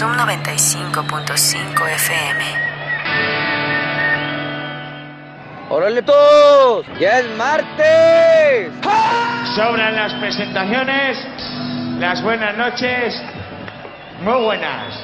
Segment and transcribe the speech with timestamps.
[0.00, 2.44] Zoom 95.5 FM.
[5.68, 6.86] ¡Órale todos!
[6.98, 8.72] ¡Ya es martes!
[9.54, 11.18] Sobran las presentaciones,
[11.98, 13.14] las buenas noches,
[14.22, 14.98] muy buenas.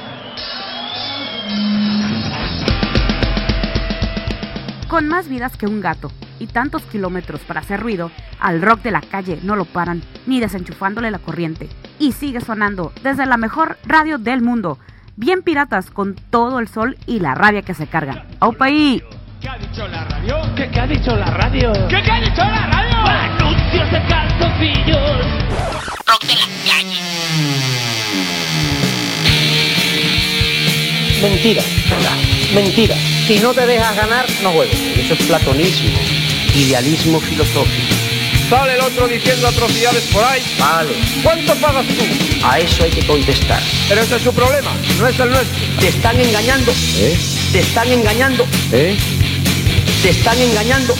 [4.87, 8.09] Con más vidas que un gato y tantos kilómetros para hacer ruido,
[8.39, 11.69] al rock de la calle no lo paran ni desenchufándole la corriente.
[11.99, 14.77] Y sigue sonando desde la mejor radio del mundo.
[15.15, 18.23] Bien piratas con todo el sol y la rabia que se cargan.
[18.39, 19.01] ¡Opa ahí!
[19.41, 20.35] ¿Qué ha dicho la radio?
[20.55, 21.73] ¿Qué, qué ha dicho la radio?
[21.89, 22.97] ¿Qué, qué ha dicho la radio?
[22.97, 25.25] Anuncios de calzoncillos.
[26.05, 27.01] Rock de la calle.
[31.21, 31.63] Mentira,
[32.53, 32.95] mentira.
[33.25, 34.79] Si no te dejas ganar, no juegues.
[34.97, 35.97] Eso es platonismo,
[36.55, 38.06] idealismo filosófico.
[38.49, 40.41] Sale el otro diciendo atrocidades por ahí.
[40.57, 42.45] Vale, ¿Cuánto pagas tú?
[42.45, 43.61] a eso hay que contestar.
[43.89, 45.57] Pero ese es su problema, no es el nuestro.
[45.79, 47.17] Te están engañando, ¿Eh?
[47.51, 48.95] te están engañando, ¿Eh?
[50.01, 50.95] te están engañando.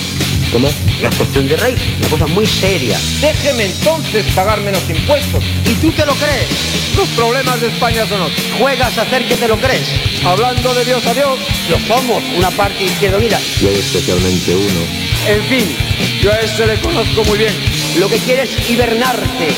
[0.52, 0.70] ¿Cómo?
[1.02, 2.98] La cuestión de rey, una cosa muy seria.
[3.22, 5.44] Déjeme entonces pagar menos impuestos.
[5.66, 6.48] ¿Y tú te lo crees?
[6.96, 8.40] Los problemas de España son otros.
[8.58, 9.88] Juegas a hacer que te lo crees.
[10.24, 11.40] Hablando de Dios a Dios.
[11.70, 13.40] Lo somos, una parte izquierda unida.
[13.62, 15.08] Yo especialmente uno.
[15.28, 15.76] En fin,
[16.22, 17.54] yo a ese le conozco muy bien.
[18.00, 19.50] Lo que quieres es hibernarte,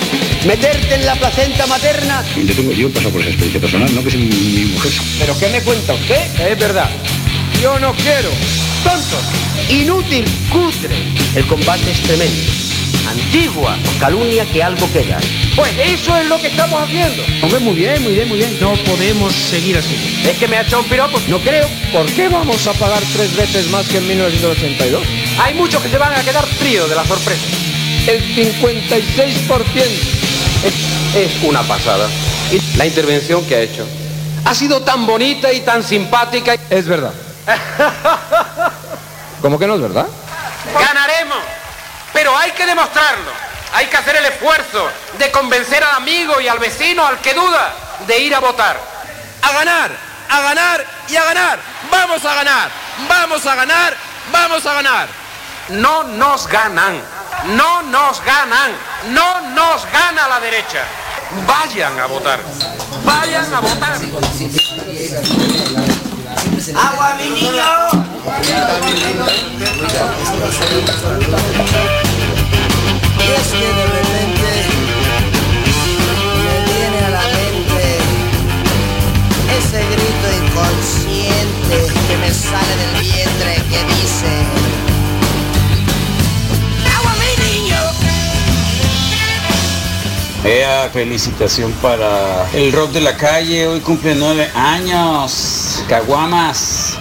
[0.47, 2.23] meterte en la placenta materna.
[2.35, 4.91] Yo, tengo, yo he pasado por esa experiencia personal, no que es mi, mi mujer.
[5.19, 6.49] ¿Pero qué me cuenta usted?
[6.49, 6.89] Es verdad.
[7.61, 8.29] Yo no quiero.
[8.83, 9.23] tontos,
[9.69, 10.95] inútil, cutre.
[11.35, 12.51] El combate es tremendo.
[13.09, 15.17] Antigua, calumnia que algo queda.
[15.55, 17.23] Pues eso es lo que estamos haciendo.
[17.41, 18.57] Hombre, muy bien, muy bien, muy bien.
[18.61, 19.95] No podemos seguir así.
[20.25, 21.19] Es que me ha echado un piropo.
[21.27, 21.67] No creo.
[21.91, 25.03] ¿Por qué vamos a pagar tres veces más que en 1982?
[25.41, 27.41] Hay muchos que se van a quedar fríos de la sorpresa.
[28.07, 29.83] El 56%
[30.63, 30.73] es,
[31.15, 32.07] es una pasada.
[32.51, 33.85] Y la intervención que ha hecho
[34.45, 36.55] ha sido tan bonita y tan simpática.
[36.69, 37.13] Es verdad.
[39.41, 40.07] ¿Cómo que no es verdad?
[40.73, 41.37] Ganaremos,
[42.13, 43.31] pero hay que demostrarlo.
[43.73, 47.73] Hay que hacer el esfuerzo de convencer al amigo y al vecino, al que duda,
[48.07, 48.79] de ir a votar.
[49.41, 49.91] A ganar,
[50.29, 51.59] a ganar y a ganar.
[51.91, 52.69] Vamos a ganar,
[53.07, 53.95] vamos a ganar,
[54.31, 55.07] vamos a ganar.
[55.69, 56.99] No nos ganan,
[57.55, 58.71] no nos ganan,
[59.09, 60.83] no nos gana la derecha.
[61.45, 62.39] Vayan a votar,
[63.05, 63.99] vayan a votar.
[66.75, 67.63] ¡Agua, mi niño!
[73.17, 74.49] Y es que de repente
[76.45, 77.85] me viene a la mente
[79.57, 81.77] ese grito inconsciente
[82.07, 84.31] que me sale del vientre que dice
[86.97, 87.81] ¡Agua mi niño!
[90.45, 93.67] Ea, felicitación para el rock de la calle.
[93.67, 95.58] Hoy cumple nueve años.
[95.87, 96.97] Caguamas.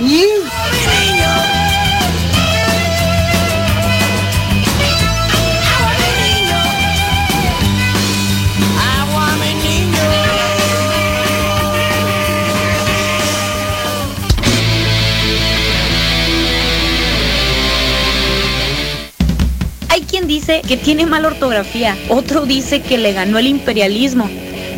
[19.91, 24.29] Hay quien dice que tiene mala ortografía, otro dice que le ganó el imperialismo.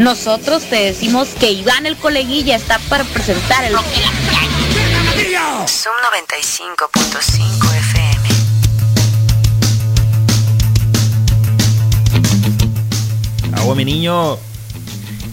[0.00, 5.68] Nosotros te decimos que Iván el coleguilla está para presentar el rock de la calle.
[5.68, 5.94] Zoom
[6.40, 8.28] 95.5 FM.
[13.58, 14.38] Agua, mi niño.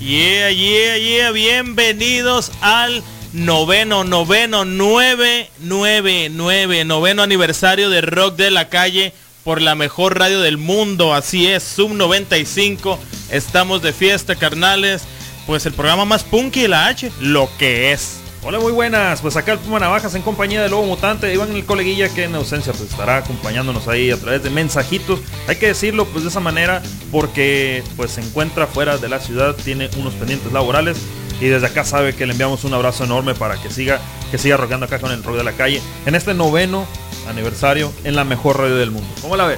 [0.02, 1.32] Yeah, yeah, yeah.
[1.32, 3.02] Bienvenidos al
[3.32, 9.14] noveno, noveno, nueve, nueve, nueve, noveno aniversario de Rock de la Calle
[9.46, 11.14] por la mejor radio del mundo.
[11.14, 13.00] Así es, Sub 95.
[13.32, 15.04] Estamos de fiesta, carnales.
[15.46, 18.20] Pues el programa más punky de la H, lo que es.
[18.44, 19.22] Hola, muy buenas.
[19.22, 21.34] Pues acá el Puma Navajas en compañía del Lobo Mutante.
[21.34, 25.20] Iván el coleguilla que en ausencia pues estará acompañándonos ahí a través de mensajitos.
[25.48, 29.56] Hay que decirlo pues de esa manera porque pues se encuentra fuera de la ciudad,
[29.56, 30.98] tiene unos pendientes laborales
[31.42, 34.00] y desde acá sabe que le enviamos un abrazo enorme para que siga
[34.32, 36.86] que siga rockeando acá con el rock de la calle en este noveno
[37.28, 39.10] aniversario en la mejor radio del mundo.
[39.22, 39.58] ¿Cómo la ve?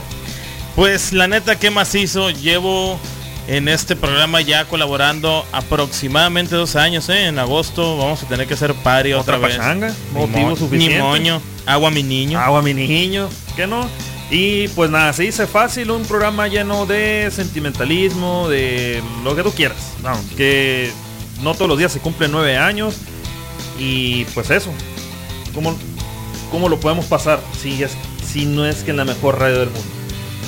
[0.75, 3.00] Pues la neta que macizo, llevo
[3.50, 7.25] en este programa ya colaborando aproximadamente dos años, ¿eh?
[7.25, 9.57] En agosto vamos a tener que hacer party otra, ¿Otra vez.
[9.57, 9.94] pachanga?
[10.13, 10.96] Ni ¿Motivo mo- suficiente?
[10.98, 12.40] Ni moño, agua mi niño.
[12.40, 13.90] Agua mi niño, ¿qué no?
[14.30, 19.51] Y pues nada, se dice fácil, un programa lleno de sentimentalismo, de lo que tú
[19.51, 19.94] quieras.
[20.04, 20.92] Vamos, que
[21.42, 22.98] no todos los días se cumplen nueve años.
[23.80, 24.72] Y pues eso.
[25.56, 25.75] ¿Cómo,
[26.51, 27.92] cómo lo podemos pasar si, es,
[28.31, 29.88] si no es que en la mejor radio del mundo?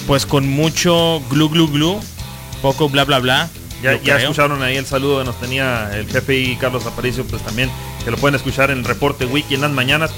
[0.05, 1.99] Pues con mucho glu glu glu,
[2.61, 3.49] poco bla bla bla
[3.83, 3.91] Ya,
[4.23, 7.69] escucharon ahí el saludo que nos tenía el jefe y Carlos Aparicio, pues también
[8.03, 10.11] que lo pueden escuchar en el reporte wiki en las mañanas.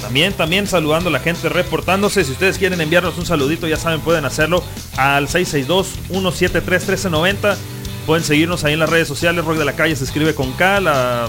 [0.00, 2.22] También, también saludando a la gente, reportándose.
[2.22, 4.62] Si ustedes quieren enviarnos un saludito, ya saben, pueden hacerlo
[4.96, 7.56] al 662-173-1390.
[8.06, 9.44] Pueden seguirnos ahí en las redes sociales.
[9.44, 10.80] Rock de la Calle se escribe con K.
[10.80, 11.28] la-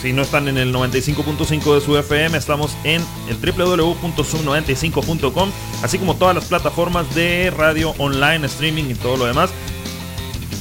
[0.00, 5.50] si no están en el 95.5 de su FM, estamos en el www.sub95.com,
[5.82, 9.50] así como todas las plataformas de radio online, streaming y todo lo demás.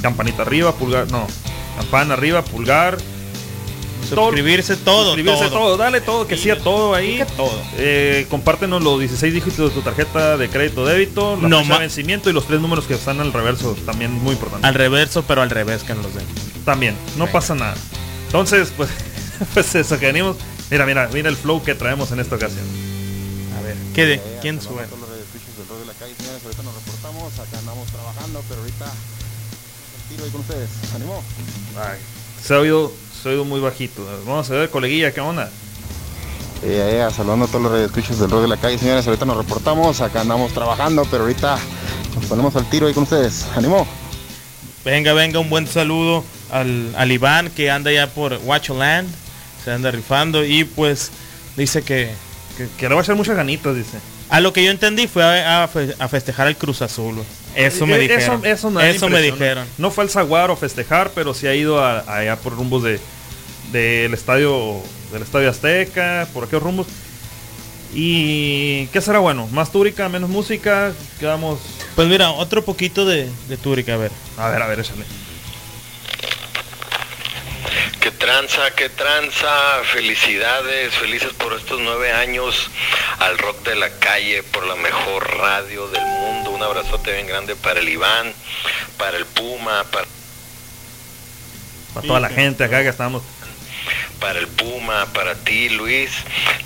[0.02, 1.26] Campanita arriba, pulgar, no,
[1.78, 2.98] campana arriba, pulgar.
[4.10, 5.60] Suscribirse todo, Suscribirse todo.
[5.60, 7.24] todo, dale todo, que sí a todo ahí.
[7.38, 7.52] todo.
[7.78, 11.80] Eh, compártenos los 16 dígitos de tu tarjeta de crédito débito, la No fecha de
[11.82, 14.66] vencimiento y los tres números que están al reverso, también muy importante.
[14.66, 16.26] Al reverso, pero al revés que nos los den.
[16.66, 17.76] También, no pasa nada.
[18.28, 18.90] Entonces, pues,
[19.54, 20.38] pues eso que venimos.
[20.70, 22.66] Mira, mira, mira el flow que traemos en esta ocasión.
[23.58, 24.22] A ver, ¿qué de?
[24.42, 24.84] ¿Quién sube?
[24.86, 28.44] Todos los radioescuchas del rock de la calle, señores, ahorita nos reportamos, acá andamos trabajando,
[28.48, 30.70] pero ahorita el tiro ahí con ustedes.
[30.96, 31.24] ¿Animó?
[31.78, 32.00] Ay,
[32.44, 32.92] se ha oído,
[33.22, 34.06] se ha oído muy bajito.
[34.26, 35.50] Vamos a ver, coleguilla, ¿qué onda?
[36.62, 39.38] Eh, eh, saludando a todos los radioescuchas del rock de la calle, señores, ahorita nos
[39.38, 41.58] reportamos, acá andamos trabajando, pero ahorita
[42.16, 43.46] nos ponemos al tiro ahí con ustedes.
[43.56, 43.88] ¿Animó?
[44.84, 49.10] Venga, venga, un buen saludo al, al Iván que anda ya por Watcholand.
[49.70, 51.12] Se anda rifando y pues
[51.56, 52.10] dice que,
[52.58, 54.00] Que, que le va a echar muchas ganitas, dice.
[54.30, 57.22] a lo que yo entendí fue a, a fe- a festejar el Cruz Azul.
[57.56, 58.40] Eso me Eh, dijeron.
[58.44, 59.68] Eso, eso me, Eso me dijeron.
[59.78, 63.00] No fue al Zaguaro a festejar, pero sí ha ido a- allá por rumbos de
[63.72, 64.82] del estadio
[65.14, 66.88] del estadio Azteca, por aquellos rumbos.
[67.94, 71.60] Y qué será bueno, más túrica, menos música, quedamos.
[71.96, 74.12] Pues mira, otro poquito de, de Túrica, a ver.
[74.38, 75.06] A ver, a ver, échale.
[78.00, 82.70] Qué tranza, qué tranza, felicidades, felices por estos nueve años
[83.20, 86.52] al rock de la calle, por la mejor radio del mundo.
[86.52, 88.34] Un abrazote bien grande para el Iván,
[88.98, 90.08] para el Puma, para,
[91.94, 93.22] Para toda la gente acá que estamos.
[94.20, 96.12] Para el Puma, para ti Luis,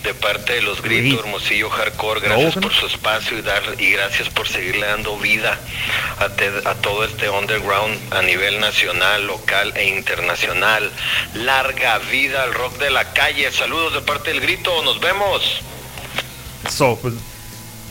[0.03, 1.19] de parte de los gritos.
[1.23, 5.59] Hermosillo Hardcore, gracias por su espacio y, dar, y gracias por seguirle dando vida
[6.19, 10.91] a, te- a todo este underground a nivel nacional, local e internacional.
[11.35, 13.51] Larga vida al rock de la calle.
[13.51, 15.61] Saludos de parte del grito, nos vemos.
[16.69, 17.13] So, pues,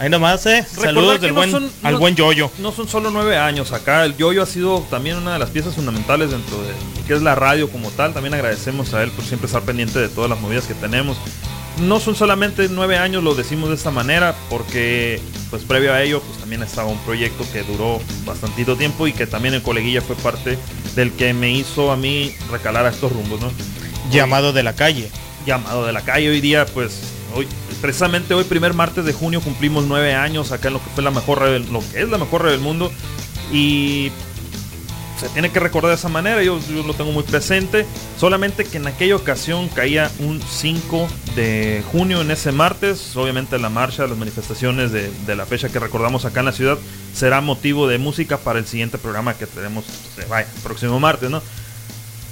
[0.02, 0.66] Ahí nomás, eh.
[0.68, 2.50] Saludos del no buen, son- al no- buen Yoyo.
[2.58, 4.04] No son solo nueve años acá.
[4.04, 7.22] El Yoyo ha sido también una de las piezas fundamentales dentro de lo que es
[7.22, 8.12] la radio como tal.
[8.12, 11.16] También agradecemos a él por siempre estar pendiente de todas las movidas que tenemos.
[11.80, 15.20] No son solamente nueve años, lo decimos de esta manera, porque
[15.50, 19.28] pues previo a ello pues también estaba un proyecto que duró bastantito tiempo y que
[19.28, 20.58] también el coleguilla fue parte
[20.96, 23.52] del que me hizo a mí recalar a estos rumbos, ¿no?
[24.10, 25.10] Llamado de la calle.
[25.46, 26.28] llamado de la calle.
[26.30, 27.00] Hoy día, pues,
[27.34, 27.46] hoy,
[27.80, 31.10] precisamente hoy, primer martes de junio, cumplimos nueve años acá en lo que fue la
[31.10, 32.90] mejor lo que es la mejor radio del mundo.
[33.52, 34.10] Y
[35.22, 37.86] se tiene que recordar de esa manera, yo, lo tengo muy presente.
[38.18, 43.16] Solamente que en aquella ocasión caía un 5 de junio en ese martes.
[43.16, 46.76] Obviamente la marcha, las manifestaciones de, la fecha que recordamos acá en la ciudad
[47.14, 49.84] será motivo de música para el siguiente programa que tenemos,
[50.28, 51.40] vaya, el próximo martes, ¿no?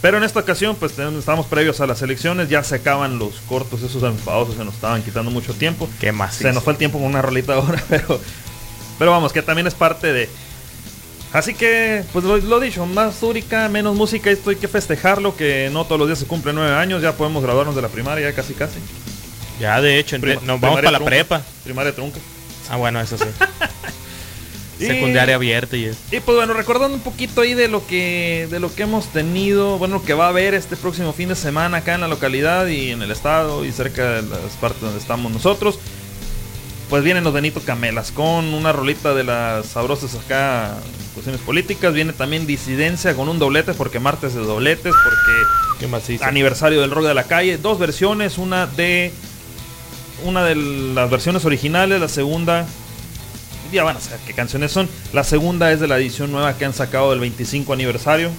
[0.03, 3.83] Pero en esta ocasión, pues estamos previos a las elecciones, ya se acaban los cortos,
[3.83, 5.89] esos enfadosos se nos estaban quitando mucho tiempo.
[6.01, 6.37] ¿Qué más?
[6.37, 8.19] Se nos fue el tiempo con una rolita ahora, pero,
[8.99, 10.29] pero vamos, que también es parte de...
[11.33, 15.69] Así que, pues lo, lo dicho, más úrica, menos música, esto hay que festejarlo, que
[15.73, 18.35] no todos los días se cumplen nueve años, ya podemos graduarnos de la primaria, ya
[18.35, 18.79] casi casi.
[19.61, 21.11] Ya, de hecho, Prima- nos vamos para la trunca.
[21.11, 21.43] prepa.
[21.63, 22.19] Primaria trunca.
[22.71, 23.25] Ah, bueno, eso sí.
[24.81, 25.99] Y- Secundaria abierta y eso.
[26.11, 29.79] Y pues bueno, recordando un poquito ahí de lo que de lo que hemos tenido,
[29.79, 32.67] bueno, lo que va a haber este próximo fin de semana acá en la localidad
[32.67, 35.79] y en el estado y cerca de las partes donde estamos nosotros.
[36.89, 40.77] Pues vienen los Benito Camelas con una rolita de las sabrosas acá
[41.15, 46.81] cuestiones políticas, viene también disidencia con un doblete porque martes de dobletes, porque Qué aniversario
[46.81, 49.13] del rock de la calle, dos versiones, una de
[50.25, 52.67] una de las versiones originales, la segunda
[53.71, 54.89] ya van a saber qué canciones son.
[55.13, 58.31] La segunda es de la edición nueva que han sacado del 25 aniversario.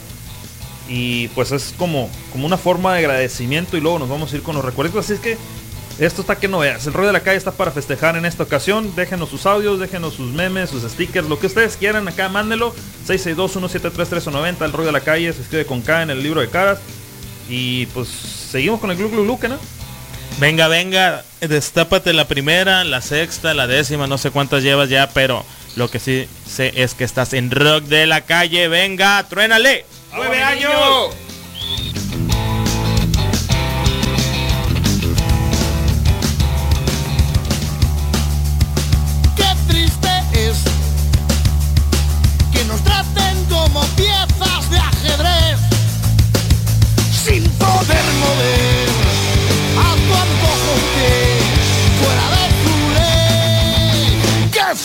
[0.88, 4.42] Y pues es como, como una forma de agradecimiento y luego nos vamos a ir
[4.42, 5.06] con los recuerdos.
[5.06, 5.38] Así es que
[6.00, 6.88] esto está que no veas.
[6.88, 8.94] El rollo de la calle está para festejar en esta ocasión.
[8.96, 12.74] Déjenos sus audios, déjenos sus memes, sus stickers, lo que ustedes quieran acá, mándenlo.
[13.08, 14.66] 662-173-390.
[14.66, 16.80] El rollo de la calle se escribe con K en el libro de caras.
[17.48, 19.60] Y pues seguimos con el Glu Glu Glu, ¿que no?
[20.40, 25.46] Venga, venga, destápate la primera, la sexta, la décima, no sé cuántas llevas ya, pero
[25.76, 28.68] lo que sí sé es que estás en rock de la calle.
[28.68, 29.86] Venga, truénale.
[30.14, 31.16] ¡Nueve años!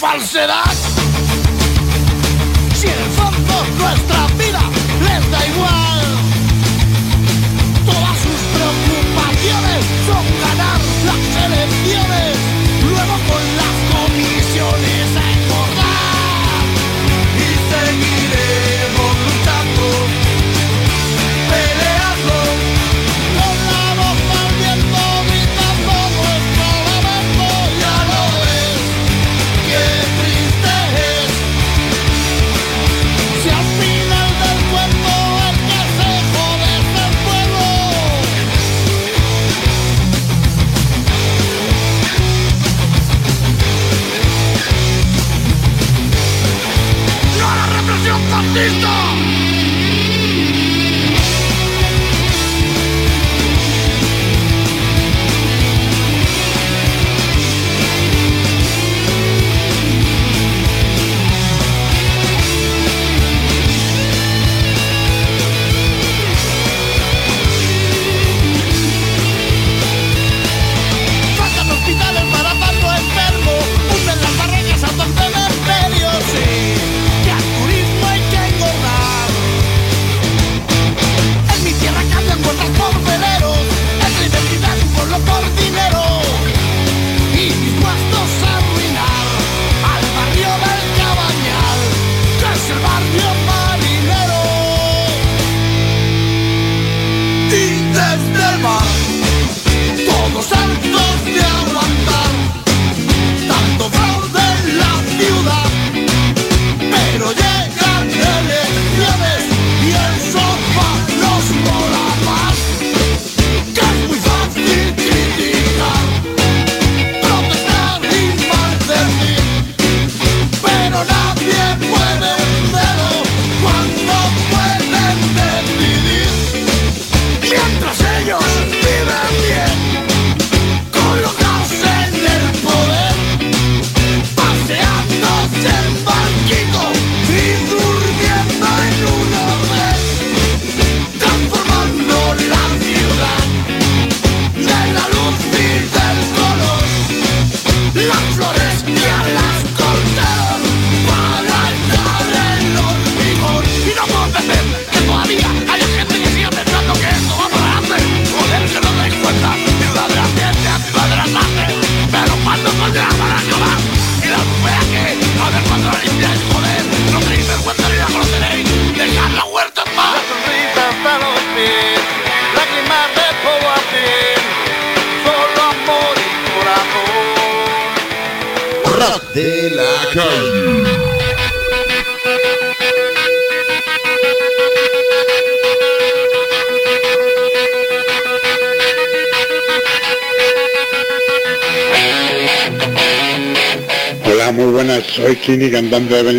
[0.07, 0.76] falsedad.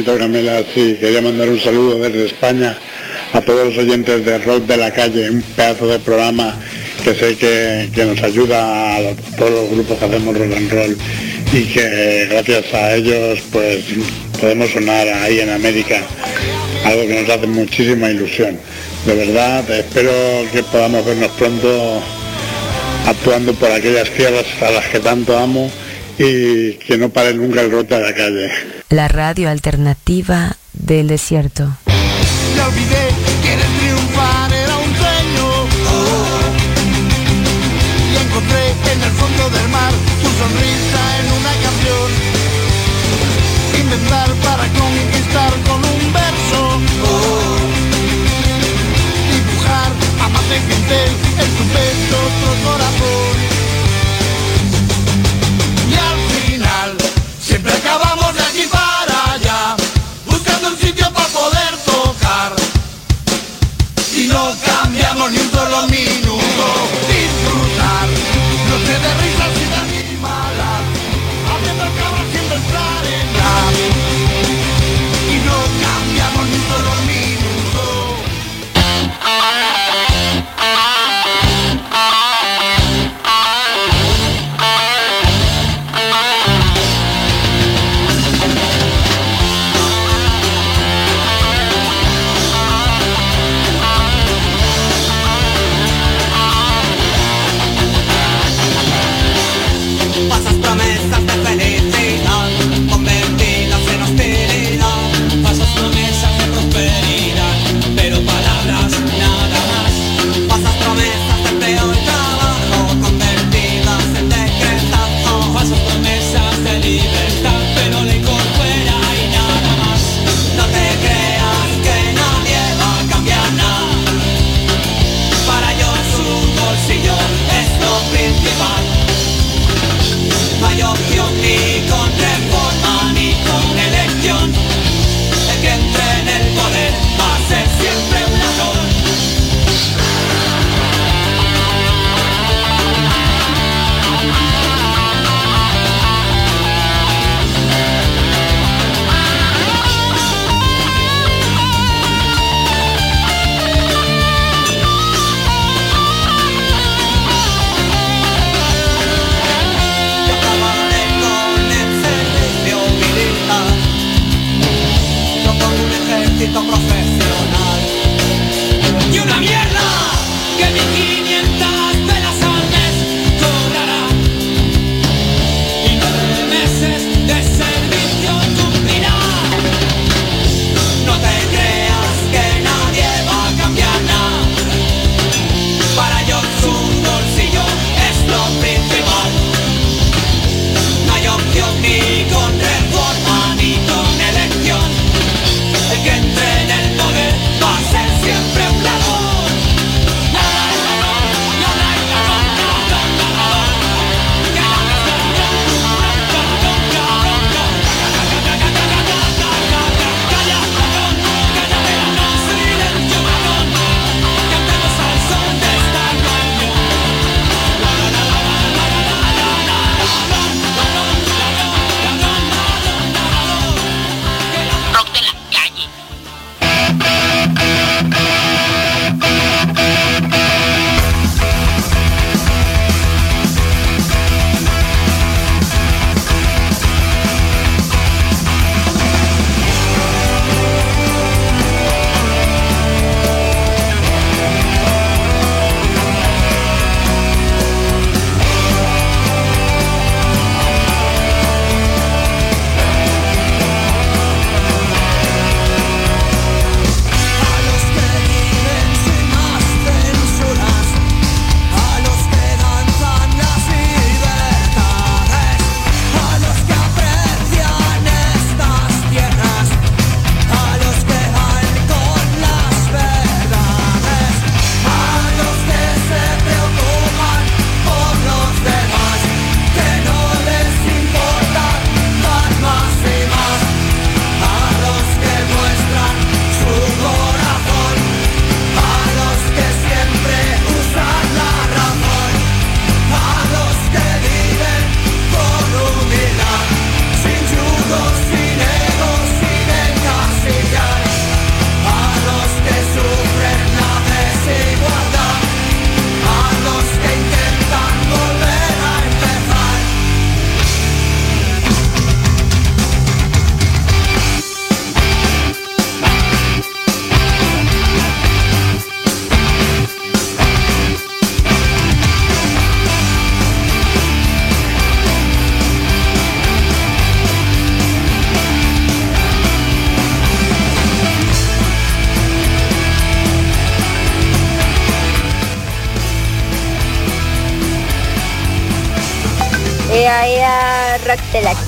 [0.07, 2.77] Quería mandar un saludo desde España
[3.33, 6.57] a todos los oyentes de Rock de la Calle, un pedazo de programa
[7.03, 9.01] que sé que, que nos ayuda a
[9.37, 10.97] todos los grupos que hacemos rock and roll
[11.51, 13.83] y que gracias a ellos pues
[14.39, 16.01] podemos sonar ahí en América,
[16.85, 18.57] algo que nos hace muchísima ilusión.
[19.05, 20.11] De verdad, espero
[20.53, 22.01] que podamos vernos pronto
[23.05, 25.69] actuando por aquellas tierras a las que tanto amo
[26.17, 31.77] y que no pare nunca el rock de la calle la radio alternativa del desierto.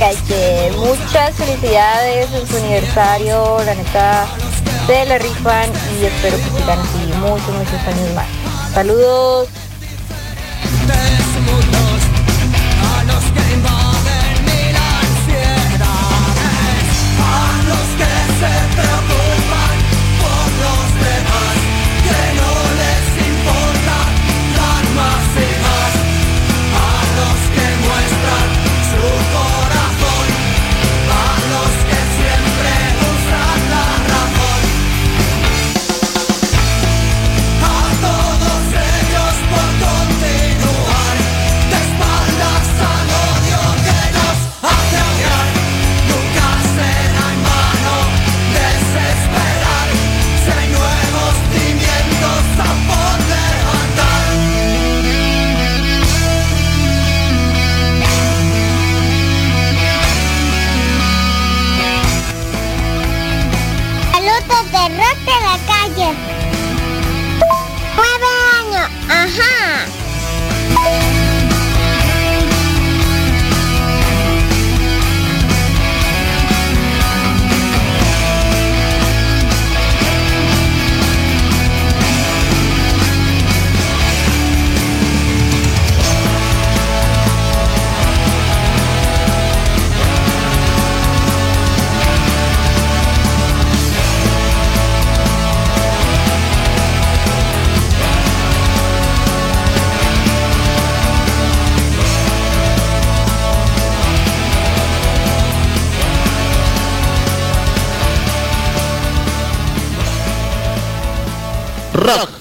[0.10, 0.72] Calle.
[0.78, 3.60] Muchas felicidades en su aniversario.
[3.66, 4.28] La neta,
[4.88, 5.70] se la rifan
[6.00, 8.28] y espero que sigan así muchos, muchos años más.
[8.74, 9.48] Saludos.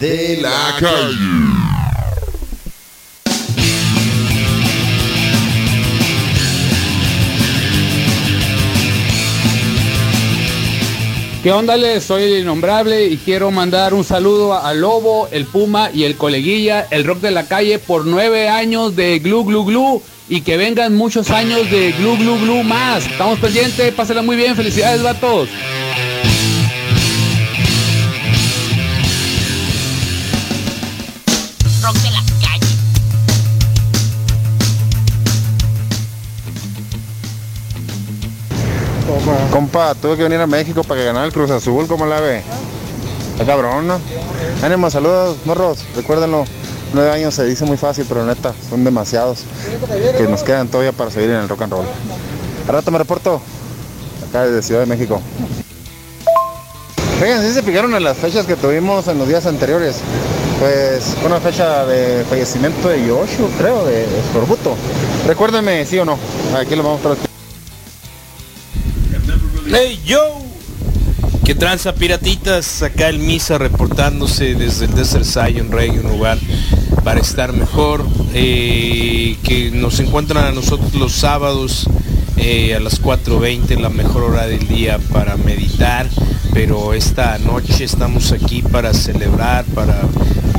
[0.01, 1.15] De la calle.
[11.43, 11.77] ¿Qué onda?
[12.01, 16.87] Soy el innombrable y quiero mandar un saludo a Lobo, el Puma y el Coleguilla,
[16.91, 20.97] el rock de la calle por nueve años de Glu Glu Glu y que vengan
[20.97, 23.07] muchos años de Glu Glu Glu más.
[23.07, 25.51] Estamos pendientes, pásenla muy bien, felicidades, vatos.
[39.51, 42.43] Compa, tuve que venir a México para que ganara el Cruz Azul, ¿cómo la ve?
[43.33, 43.89] Está cabrón.
[44.63, 46.45] Ánimo, saludos, morros, recuérdenlo.
[46.93, 49.45] Nueve años se dice muy fácil, pero neta, son demasiados
[50.17, 51.87] que nos quedan todavía para seguir en el rock and roll.
[52.67, 53.41] Al rato me reporto,
[54.29, 55.21] acá desde Ciudad de México.
[57.21, 59.97] Fíjense, si se fijaron en las fechas que tuvimos en los días anteriores.
[60.61, 64.77] Pues una fecha de fallecimiento de Yoshio, creo, de Escorbuto.
[65.27, 66.17] Recuérdenme, sí o no.
[66.57, 67.29] Aquí lo vamos a estar
[69.71, 70.21] Hey yo,
[71.45, 76.39] que tranza piratitas, acá el Misa reportándose desde el Desert Zion Reggae, un lugar
[77.05, 81.87] para estar mejor, eh, que nos encuentran a nosotros los sábados
[82.39, 86.09] eh, a las 4.20, la mejor hora del día para meditar,
[86.53, 90.01] pero esta noche estamos aquí para celebrar, para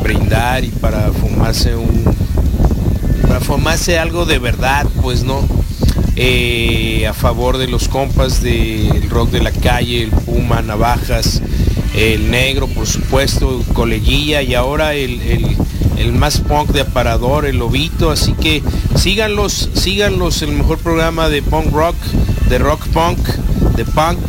[0.01, 2.03] brindar y para fumarse un,
[3.27, 5.41] para fumarse algo de verdad, pues no,
[6.15, 11.41] eh, a favor de los compas del rock de la calle, el Puma, Navajas,
[11.95, 15.57] el Negro, por supuesto, Coleguilla y ahora el-
[15.99, 18.09] el más punk de aparador, el Lobito.
[18.09, 18.63] Así que
[18.95, 21.95] síganlos, síganlos, el mejor programa de punk rock,
[22.49, 23.19] de rock punk,
[23.75, 24.19] de punk,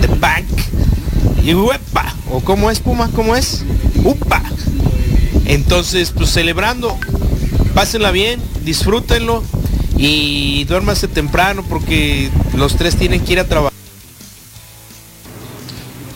[0.00, 1.44] de punk.
[1.44, 3.64] Y uepa, o cómo es Puma, cómo es,
[4.02, 4.42] upa.
[5.44, 6.96] Entonces, pues celebrando,
[7.74, 9.44] pásenla bien, disfrútenlo
[9.96, 13.72] y duérmase temprano porque los tres tienen que ir a trabajar.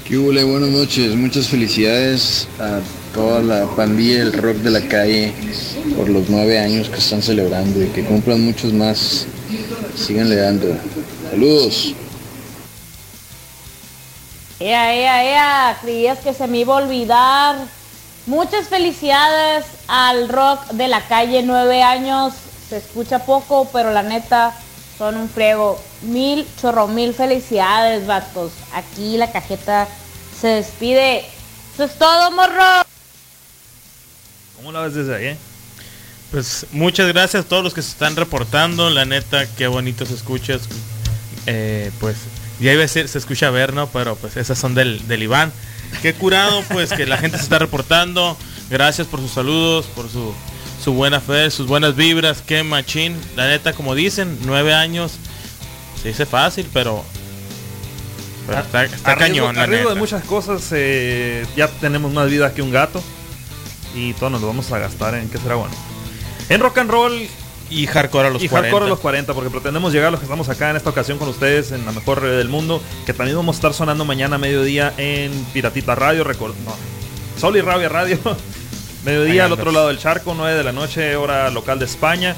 [0.08, 0.16] ¿Qué?
[0.16, 2.80] Buenas noches, muchas felicidades a
[3.14, 5.32] toda la pandilla del rock de la calle
[5.96, 9.26] por los nueve años que están celebrando y que cumplan muchos más.
[9.96, 10.76] Síganle dando.
[11.30, 11.94] Saludos.
[14.58, 17.56] Ea, ea, ea, creías que se me iba a olvidar.
[18.26, 22.34] Muchas felicidades al rock de la calle, nueve años.
[22.68, 24.54] Se escucha poco, pero la neta
[24.98, 25.80] son un friego.
[26.02, 28.52] Mil, chorro, mil felicidades, vatos.
[28.74, 29.88] Aquí la cajeta
[30.38, 31.24] se despide.
[31.74, 32.89] Eso es todo, morro.
[34.60, 35.24] ¿Cómo la ves desde ahí?
[35.26, 35.36] eh?
[36.30, 38.90] Pues muchas gracias a todos los que se están reportando.
[38.90, 40.58] La neta, qué bonito se escucha.
[41.46, 42.16] Eh, pues
[42.60, 43.88] ya iba a decir, se escucha ver, ¿no?
[43.88, 45.50] Pero pues esas son del, del Iván.
[46.02, 48.36] Qué curado, pues que la gente se está reportando.
[48.68, 50.32] Gracias por sus saludos, por su,
[50.84, 53.16] su buena fe, sus buenas vibras, que machín.
[53.34, 55.12] La neta, como dicen, nueve años,
[56.00, 57.02] se dice fácil, pero,
[58.46, 59.88] pero está, está Arriesgo- cañón.
[59.88, 63.02] de muchas cosas, eh, ya tenemos más vida que un gato.
[63.94, 65.74] Y todo nos lo vamos a gastar en qué será bueno.
[66.48, 67.28] En rock and roll
[67.70, 68.68] Y hardcore a los y 40.
[68.68, 71.18] hardcore a los 40, porque pretendemos llegar a los que estamos acá en esta ocasión
[71.18, 74.36] con ustedes en la mejor red del mundo, que también vamos a estar sonando mañana
[74.36, 76.74] a mediodía en Piratita Radio, record, no,
[77.38, 78.18] Sol y Rabia Radio,
[79.04, 82.34] mediodía al otro lado del charco, 9 de la noche, hora local de España,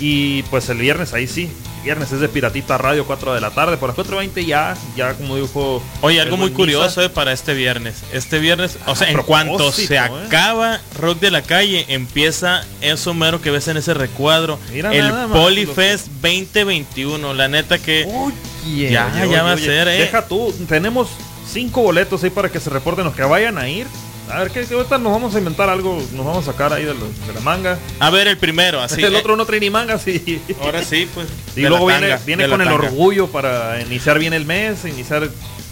[0.00, 1.50] y pues el viernes ahí sí,
[1.82, 5.36] viernes es de Piratita Radio, 4 de la tarde, por las 4.20 ya, ya como
[5.36, 5.82] dijo...
[6.00, 8.02] Oye, algo muy curioso para este viernes.
[8.12, 9.98] Este viernes, o sea, A en cuanto se eh.
[9.98, 14.58] acaba Rock de la Calle, empieza eso mero que ves en ese recuadro.
[14.72, 17.34] Mira el nada más, Polyfest 2021.
[17.34, 19.98] La neta que Oye, ya, oye, ya va oye, a ser, eh.
[19.98, 21.08] Deja tú, tenemos
[21.50, 23.86] cinco boletos ahí para que se reporten los que vayan a ir.
[24.32, 26.94] A ver, que, ahorita nos vamos a inventar algo, nos vamos a sacar ahí de,
[26.94, 27.78] lo- de la manga.
[27.98, 29.02] A ver, el primero, así.
[29.04, 29.18] el eh.
[29.18, 30.40] otro no trae ni mangas y...
[30.62, 31.26] Ahora sí, pues.
[31.56, 35.28] Y luego viene, viene con el orgullo para iniciar bien el mes, iniciar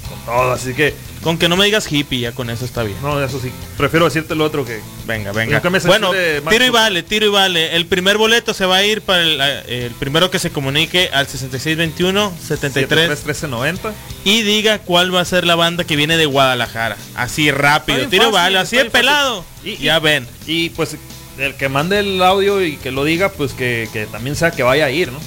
[0.08, 0.94] con todo, así que...
[1.22, 2.96] Con que no me digas hippie, ya con eso está bien.
[3.02, 3.50] No, eso sí.
[3.76, 4.80] Prefiero decirte lo otro que...
[5.04, 5.60] Venga, venga.
[5.88, 6.10] Bueno,
[6.50, 7.74] tiro y vale, tiro y vale.
[7.76, 11.26] El primer boleto se va a ir para el, el primero que se comunique al
[11.26, 13.92] 6621 73 1390
[14.24, 16.96] y diga cuál va a ser la banda que viene de Guadalajara.
[17.16, 19.44] Así rápido, tiro y vale, así de pelado.
[19.64, 20.26] Y- ya ven.
[20.46, 20.96] Y pues
[21.38, 24.62] el que mande el audio y que lo diga, pues que, que también sea que
[24.62, 25.18] vaya a ir, ¿no?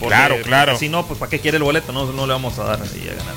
[0.00, 0.78] Porque- claro, claro.
[0.78, 1.92] Si no, pues ¿para qué quiere el boleto?
[1.92, 3.34] No, no le vamos a dar ahí a ganar.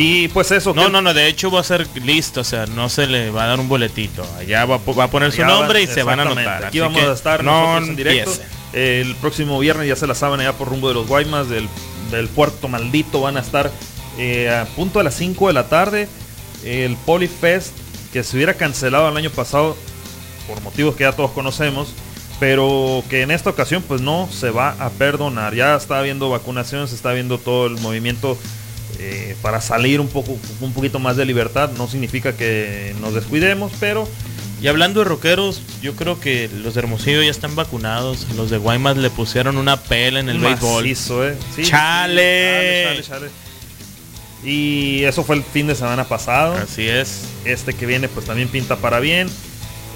[0.00, 0.72] Y pues eso.
[0.74, 3.30] No, que- no, no, de hecho va a ser listo, o sea, no se le
[3.30, 4.24] va a dar un boletito.
[4.38, 6.64] Allá va, a po- va a poner su nombre y se van a anotar.
[6.66, 8.30] Aquí vamos a estar no en directo.
[8.72, 11.68] El próximo viernes ya se la saben allá por rumbo de los Guaymas, del,
[12.12, 13.20] del puerto maldito.
[13.22, 13.70] Van a estar
[14.18, 16.08] eh, a punto de las 5 de la tarde.
[16.64, 17.72] El Polyfest,
[18.12, 19.76] que se hubiera cancelado el año pasado
[20.46, 21.88] por motivos que ya todos conocemos.
[22.38, 25.54] Pero que en esta ocasión pues no se va a perdonar.
[25.56, 28.38] Ya está habiendo vacunación, se está viendo todo el movimiento
[28.98, 31.70] eh, para salir un poco un poquito más de libertad.
[31.76, 34.08] No significa que nos descuidemos, pero
[34.60, 38.26] Y hablando de rockeros, yo creo que los de Hermosillo ya están vacunados.
[38.36, 40.84] Los de Guaymas le pusieron una pela en el béisbol.
[40.84, 40.96] Eh.
[40.96, 42.96] Sí, ¡Chale!
[42.96, 43.48] sí, chale, chale.
[44.44, 46.54] Y eso fue el fin de semana pasado.
[46.54, 47.22] Así es.
[47.44, 49.28] Este que viene pues también pinta para bien.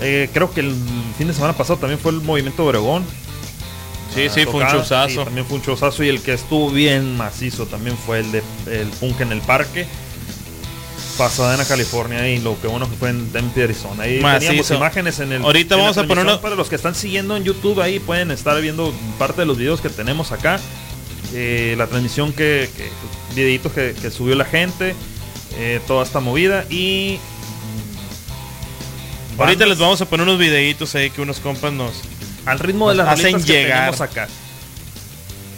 [0.01, 0.75] Eh, creo que el
[1.19, 3.05] fin de semana pasado también fue el movimiento de Obregón.
[4.15, 4.85] Sí, sí, fue un.
[4.85, 8.43] Sí, también fue un showzazo y el que estuvo bien macizo también fue el de
[8.67, 9.87] el punk en el parque.
[11.19, 14.05] Pasadena, California y lo que bueno que fue en Tempe, Arizona.
[14.05, 14.49] Ahí Macizo.
[14.49, 17.45] teníamos imágenes en el Ahorita en vamos a poner para los que están siguiendo en
[17.45, 20.59] YouTube ahí pueden estar viendo parte de los videos que tenemos acá.
[21.35, 22.91] Eh, la transmisión que, que
[23.35, 24.95] videitos que, que subió la gente,
[25.57, 27.19] eh, toda esta movida y
[29.39, 32.03] Ahorita bandas les vamos a poner unos videitos ahí que unos compas nos
[32.47, 33.79] al ritmo de nos las hacen que llegar.
[33.79, 34.29] tenemos acá.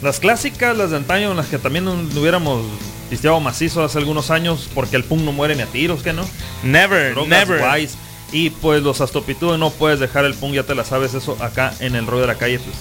[0.03, 2.62] Las clásicas, las de antaño, en las que también no hubiéramos
[3.09, 6.27] pisteado macizo hace algunos años, porque el punk no muere ni a tiros, que no.
[6.62, 7.59] Never, Drogas, never.
[7.61, 7.94] guays.
[8.33, 11.73] Y pues los astopitudes no puedes dejar el punk, ya te la sabes eso acá
[11.81, 12.75] en el rollo de la calle, pues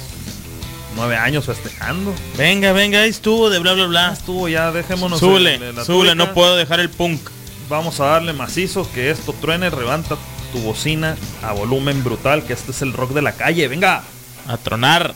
[0.96, 2.13] nueve años festejando.
[2.38, 4.13] Venga, venga, ahí estuvo de bla bla bla.
[4.13, 5.20] Estuvo ya, dejémonos.
[5.20, 6.28] Súbele, en- en la súbele, túnica.
[6.28, 7.22] no puedo dejar el punk.
[7.70, 10.18] Vamos a darle macizo, que esto truene, levanta
[10.54, 14.04] tu bocina a volumen brutal, que este es el rock de la calle, venga.
[14.48, 15.16] A tronar.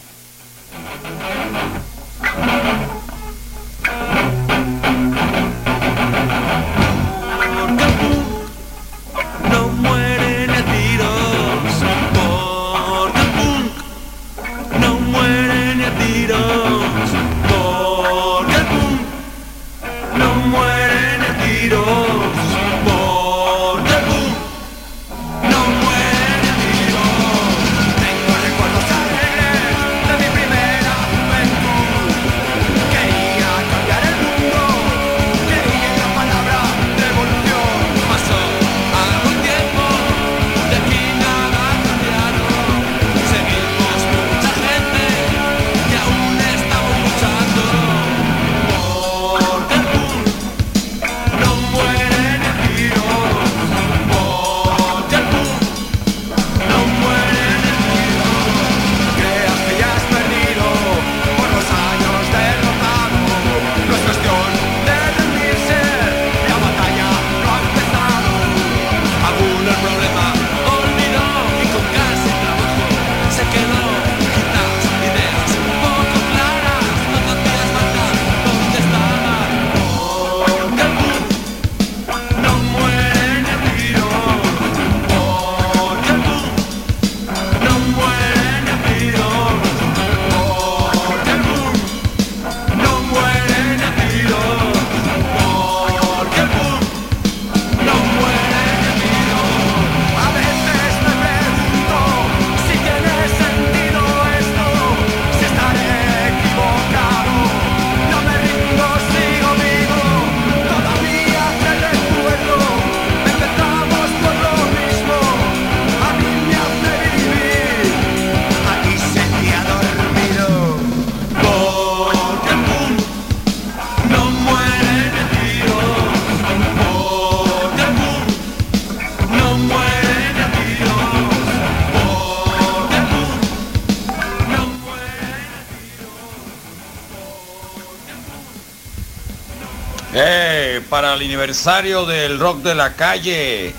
[141.47, 143.73] Aniversario del rock de la calle,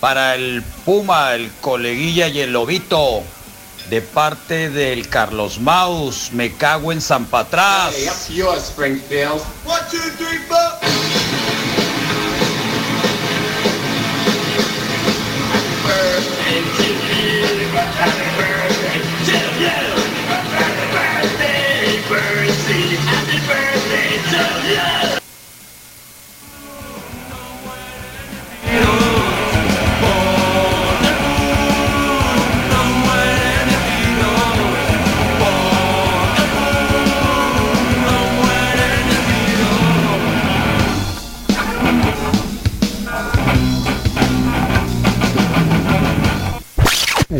[0.00, 3.22] para el Puma, el coleguilla y el lobito,
[3.88, 7.94] de parte del Carlos Maus, me cago en San Patrás.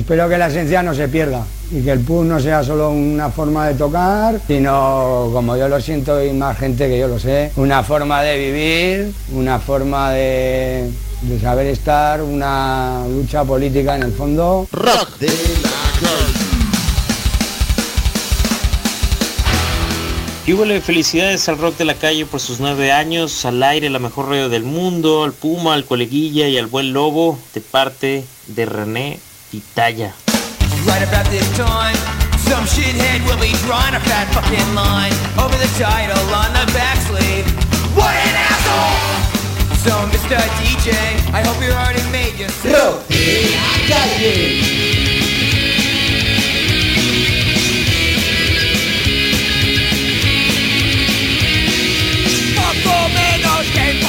[0.07, 3.29] Espero que la esencia no se pierda y que el pub no sea solo una
[3.29, 7.51] forma de tocar, sino, como yo lo siento y más gente que yo lo sé,
[7.57, 10.89] una forma de vivir, una forma de,
[11.23, 14.69] de saber estar, una lucha política en el fondo.
[14.71, 15.33] Rock de la
[20.47, 23.99] Y huele felicidades al rock de la calle por sus nueve años, al aire, la
[23.99, 28.67] mejor radio del mundo, al Puma, al Coleguilla y al Buen Lobo, de parte de
[28.67, 29.19] René
[29.51, 30.13] Pitaya.
[30.87, 31.97] Right about this time,
[32.47, 36.99] some shithead will be drawing a fat fucking line over the title on the back
[37.07, 37.47] sleeve.
[37.95, 39.27] What an asshole!
[39.87, 40.39] So, Mr.
[40.59, 40.91] DJ,
[41.33, 44.87] I hope you already made your Rock de la calle.
[52.57, 54.06] Poco menos que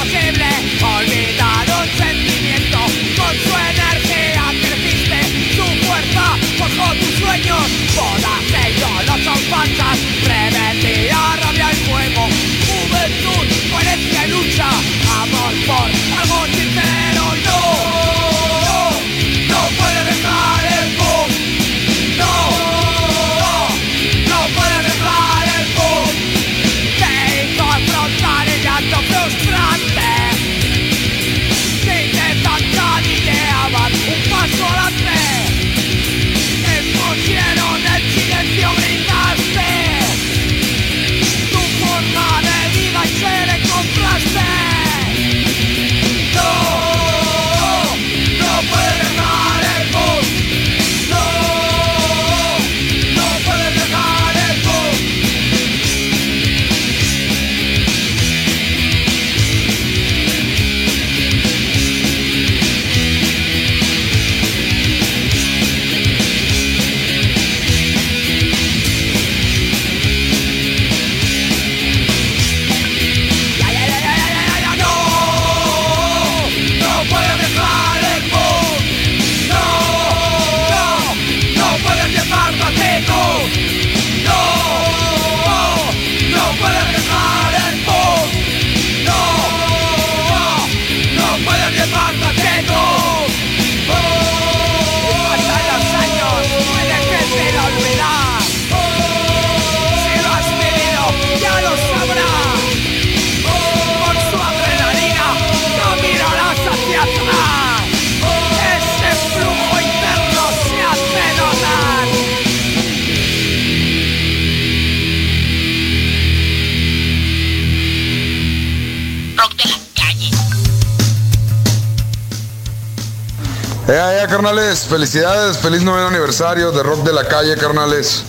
[124.38, 128.21] carnales, felicidades, feliz noveno aniversario de Rock de la Calle, carnales.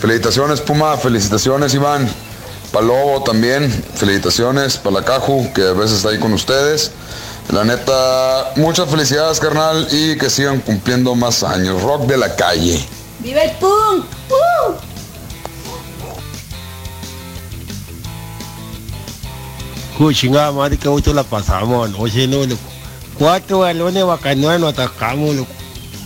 [0.00, 2.08] Felicitaciones, Puma, felicitaciones, Iván.
[2.72, 6.92] Palobo también, felicitaciones, Palacaju, que a veces está ahí con ustedes.
[7.52, 11.82] La neta, muchas felicidades, carnal, y que sigan cumpliendo más años.
[11.82, 12.82] Rock de la Calle.
[13.18, 14.06] ¡Viva el punk!
[14.30, 14.76] ¡Pum!
[19.98, 22.46] Uy, chingada madre, qué gusto la pasamos anoche, ¿no?
[23.18, 25.50] Cuatro balones bacanudos nos atacamos, loco.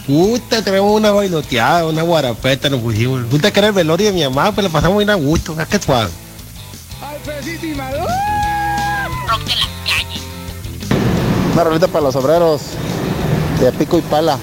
[0.06, 3.24] Puta, traemos una bailoteada, una guarapeta nos pusimos.
[3.26, 5.66] Puta que era el velorio de mi mamá, pues la pasamos bien a gusto, ¿a
[5.66, 6.10] qué suave?
[11.52, 12.62] Una rolita para los obreros
[13.60, 14.38] de pico y pala,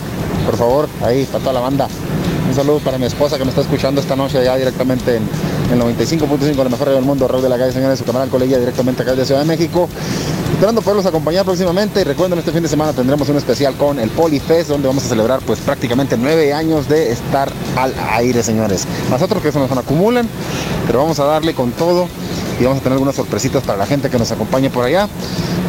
[0.46, 1.88] por favor, ahí, para toda la banda.
[2.48, 5.24] Un saludo para mi esposa que me está escuchando esta noche allá directamente en
[5.72, 8.60] el 95.5, la mejor radio del mundo, Rock de la Calle, señores, su canal Colegía,
[8.60, 9.90] directamente acá de Ciudad de México.
[10.56, 14.10] Esperando poderlos acompañar próximamente y recuerden, este fin de semana tendremos un especial con el
[14.10, 18.88] Polifest, donde vamos a celebrar pues prácticamente nueve años de estar al aire, señores.
[19.10, 20.30] Nosotros que se nos acumulan,
[20.88, 22.08] pero vamos a darle con todo
[22.58, 25.10] y vamos a tener algunas sorpresitas para la gente que nos acompañe por allá.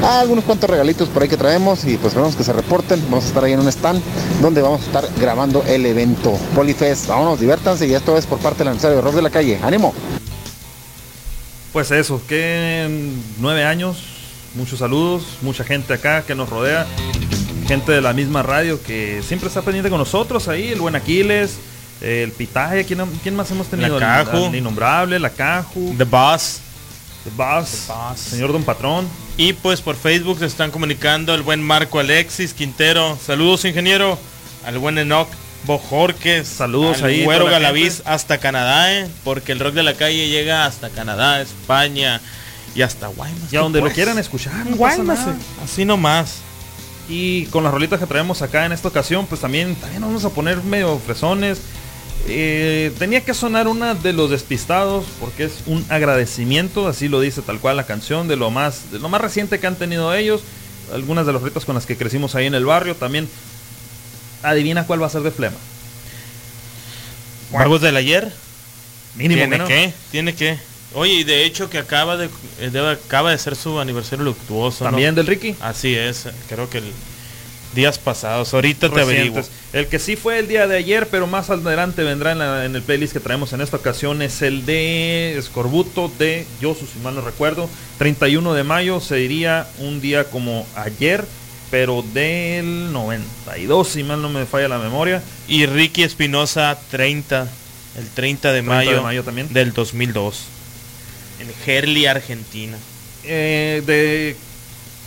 [0.05, 3.03] Ah, algunos cuantos regalitos por ahí que traemos y pues esperamos que se reporten.
[3.11, 4.01] Vamos a estar ahí en un stand
[4.41, 7.09] donde vamos a estar grabando el evento Polifest.
[7.09, 9.59] Vámonos, diviértanse y esto es por parte del aniversario de Rock de la Calle.
[9.65, 9.93] ¡Ánimo!
[11.73, 13.11] Pues eso, que
[13.41, 14.16] nueve años,
[14.57, 16.87] muchos saludos, mucha gente acá que nos rodea,
[17.69, 21.59] gente de la misma radio que siempre está pendiente con nosotros ahí, el buen Aquiles,
[22.01, 24.01] el Pitaje, ¿quién, quién más hemos tenido?
[24.01, 24.37] La Caju.
[24.37, 26.61] El, el Innombrable, la Caju, The Boss.
[27.25, 29.09] The Boss, señor Don Patrón.
[29.37, 33.19] Y pues por Facebook se están comunicando el buen Marco Alexis Quintero.
[33.25, 34.19] Saludos, ingeniero.
[34.65, 35.29] Al buen Enoch
[35.65, 36.47] Bojorques.
[36.47, 40.67] Saludos al ahí, Güero Galaviz hasta Canadá, eh, porque el rock de la calle llega
[40.67, 42.21] hasta Canadá, España
[42.77, 43.53] y hasta Guaymas.
[43.53, 43.93] Y a donde pues.
[43.93, 44.53] lo quieran escuchar.
[44.67, 45.33] no Guaymas, eh,
[45.65, 46.37] así nomás.
[47.09, 50.25] Y con las rolitas que traemos acá en esta ocasión, pues también, también nos vamos
[50.25, 51.61] a poner medio fresones.
[52.29, 57.41] Eh, tenía que sonar una de los despistados porque es un agradecimiento, así lo dice
[57.41, 60.43] tal cual la canción, de lo más, de lo más reciente que han tenido ellos.
[60.93, 62.95] Algunas de las rolitas con las que crecimos ahí en el barrio.
[62.95, 63.29] También
[64.43, 65.57] adivina cuál va a ser de flema.
[67.53, 68.33] Vagos del ayer.
[69.15, 69.67] Mínimo tiene que no.
[69.67, 70.59] que, tiene que.
[70.97, 72.29] Oye, y de hecho que acaba de,
[72.61, 74.83] eh, acaba de ser su aniversario luctuoso.
[74.85, 74.91] ¿no?
[74.91, 75.55] También del Ricky.
[75.61, 76.85] Así es, creo que el
[77.75, 78.55] días pasados.
[78.55, 79.37] Ahorita te averiguo.
[79.37, 79.51] recientes.
[79.75, 82.75] El que sí fue el día de ayer, pero más adelante vendrá en, la- en
[82.75, 87.15] el playlist que traemos en esta ocasión, es el de Escorbuto de Yosu, si mal
[87.15, 87.69] no recuerdo.
[87.99, 91.27] 31 de mayo se diría un día como ayer,
[91.71, 95.23] pero del 92, si mal no me falla la memoria.
[95.47, 97.47] Y Ricky Espinosa 30,
[97.99, 99.53] el 30 de 30 mayo, de mayo también.
[99.53, 100.45] del 2002.
[101.41, 102.79] En Herli, Argentina.
[103.25, 104.37] Eh, de,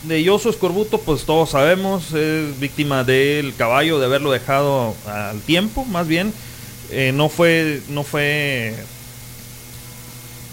[0.04, 5.86] de Yosu Escorbuto, pues todos sabemos, es víctima del caballo, de haberlo dejado al tiempo,
[5.86, 6.34] más bien.
[6.92, 8.76] Eh, no fue, no fue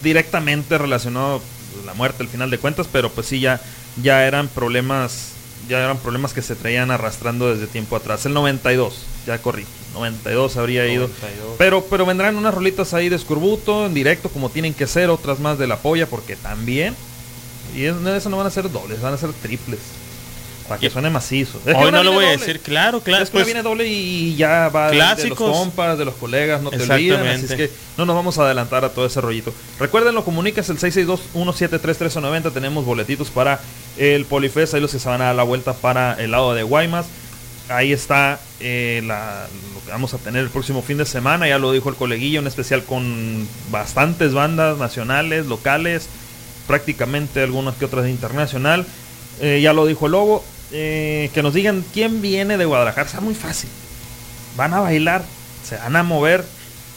[0.02, 1.40] directamente relacionado
[1.84, 3.60] la muerte al final de cuentas, pero pues sí ya,
[4.02, 5.32] ya eran problemas,
[5.68, 8.26] ya eran problemas que se traían arrastrando desde tiempo atrás.
[8.26, 9.64] El 92, ya corrí,
[9.96, 11.08] 92 habría ido.
[11.08, 11.54] 92.
[11.58, 15.40] Pero, pero vendrán unas rolitas ahí de Escorbuto en directo, como tienen que ser, otras
[15.40, 16.94] más de la polla, porque también.
[17.74, 19.80] Y eso no van a ser dobles, van a ser triples.
[20.68, 21.60] Para que suene macizo.
[21.64, 23.22] Es Hoy no lo voy a decir, claro, claro.
[23.22, 25.56] Es que pues, viene doble y ya va de- de los Clásicos.
[25.56, 27.20] compas, de los colegas, no te olvides.
[27.20, 29.54] Así es que no nos vamos a adelantar a todo ese rollito.
[29.78, 32.52] Recuerden, lo comunicas el 662-173-1390.
[32.52, 33.60] Tenemos boletitos para
[33.96, 34.74] el Polifest.
[34.74, 37.06] Ahí los que se van a dar la vuelta para el lado de Guaymas.
[37.68, 39.46] Ahí está eh, la-
[39.88, 41.48] vamos a tener el próximo fin de semana.
[41.48, 46.08] Ya lo dijo el coleguilla, un especial con bastantes bandas nacionales, locales,
[46.66, 48.86] prácticamente algunas que otras de internacional.
[49.40, 50.44] Eh, ya lo dijo el Lobo.
[50.72, 53.06] eh, que nos digan quién viene de Guadalajara.
[53.06, 53.70] Está muy fácil.
[54.56, 55.22] Van a bailar,
[55.68, 56.44] se van a mover.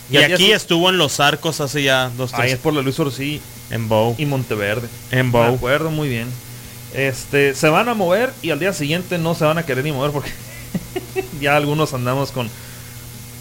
[0.10, 2.54] y aquí estuvo en Los Arcos hace ya dos, Ahí tres.
[2.54, 4.16] es por la Luis Orsi En Bow.
[4.18, 4.88] y Monteverde.
[5.12, 5.56] En Bow.
[5.56, 6.28] acuerdo muy bien.
[6.96, 9.92] Este, se van a mover y al día siguiente no se van a querer ni
[9.92, 10.32] mover porque
[11.42, 12.50] ya algunos andamos con,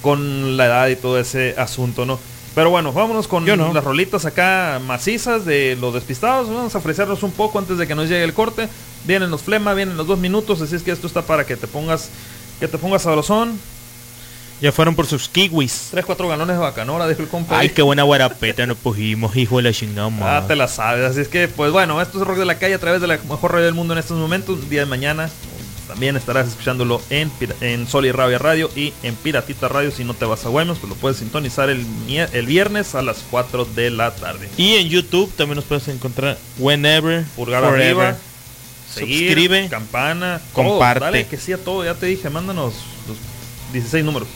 [0.03, 2.19] con la edad y todo ese asunto, ¿no?
[2.55, 3.73] Pero bueno, vámonos con no.
[3.73, 6.49] las rolitas acá macizas de los despistados.
[6.49, 8.69] Vamos a ofrecernos un poco antes de que nos llegue el corte.
[9.05, 11.69] Vienen los flema, vienen los dos minutos, así es que esto está para que te
[11.69, 12.11] pongas,
[12.59, 13.59] que te pongas sabrosón.
[14.61, 15.89] Ya fueron por sus kiwis.
[15.93, 17.61] Tres, cuatro galones de bacanora, dijo el compa.
[17.61, 20.39] Ay, qué buena guarapeta nos pusimos, hijo de la chingada.
[20.39, 21.09] Ah, te la sabes.
[21.09, 23.19] Así es que, pues bueno, esto es Rock de la Calle a través de la
[23.19, 24.69] mejor radio del mundo en estos momentos.
[24.69, 25.31] Día de mañana
[25.89, 27.31] también estarás escuchándolo en,
[27.61, 29.91] en Sol y Rabia Radio y en Piratita Radio.
[29.91, 33.25] Si no te vas a Guaymas, pues lo puedes sintonizar el, el viernes a las
[33.31, 34.49] 4 de la tarde.
[34.57, 37.85] Y en YouTube también nos puedes encontrar whenever, Pulgar forever.
[38.07, 38.17] arriba.
[38.95, 40.65] Seguir, Suscribe, campana, todo.
[40.65, 41.05] comparte.
[41.05, 42.75] Dale que sí a todo, ya te dije, mándanos
[43.07, 43.17] los
[43.73, 44.29] 16 números.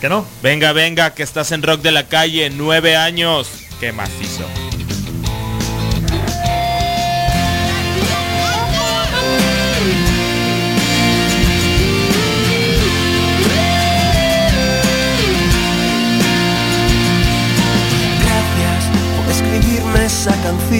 [0.00, 0.24] ¿Que no?
[0.42, 3.48] Venga, venga, que estás en Rock de la Calle, nueve años.
[3.80, 4.44] Qué macizo.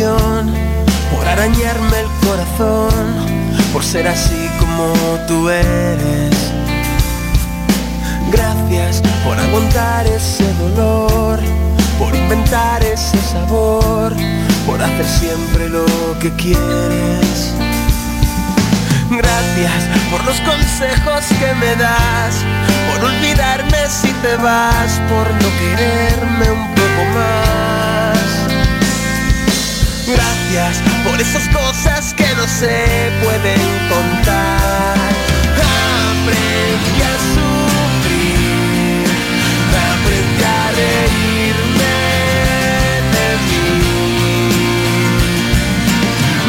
[0.00, 2.90] Por arañarme el corazón,
[3.70, 4.94] por ser así como
[5.28, 6.52] tú eres.
[8.32, 11.38] Gracias por aguantar ese dolor,
[11.98, 14.14] por inventar ese sabor,
[14.66, 15.84] por hacer siempre lo
[16.18, 17.54] que quieres.
[19.10, 22.36] Gracias por los consejos que me das,
[22.90, 27.99] por olvidarme si te vas, por no quererme un poco más.
[30.12, 34.96] Gracias por esas cosas que no se pueden contar.
[36.10, 39.06] Aprendí a sufrir,
[39.92, 41.96] aprendí a reírme
[43.14, 43.70] de mí.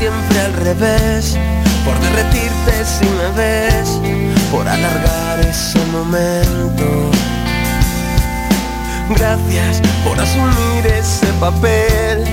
[0.00, 1.36] Siempre al revés,
[1.84, 4.00] por derretirte si me ves,
[4.50, 7.10] por alargar ese momento.
[9.10, 12.24] Gracias por asumir ese papel,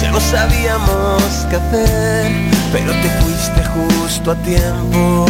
[0.00, 2.32] ya no sabíamos qué hacer,
[2.72, 5.26] pero te fuiste justo a tiempo.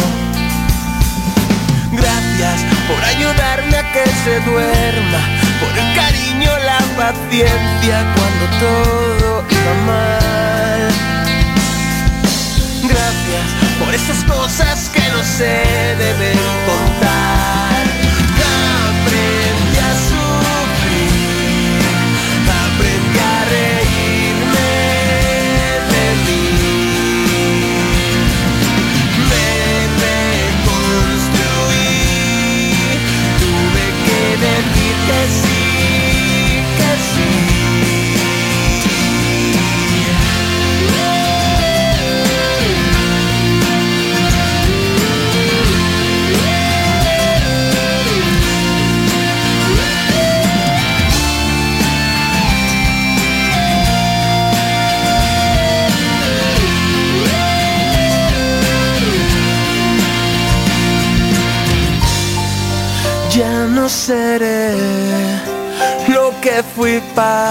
[1.91, 5.21] Gracias por ayudarme a que se duerma,
[5.61, 10.35] por el cariño, la paciencia cuando todo iba mal.
[12.87, 13.45] Gracias
[13.83, 15.45] por esas cosas que no se
[15.97, 17.64] deben contar.
[67.15, 67.44] Fui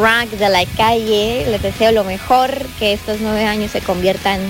[0.00, 1.46] rock de la calle.
[1.48, 4.40] Les deseo lo mejor, que estos nueve años se conviertan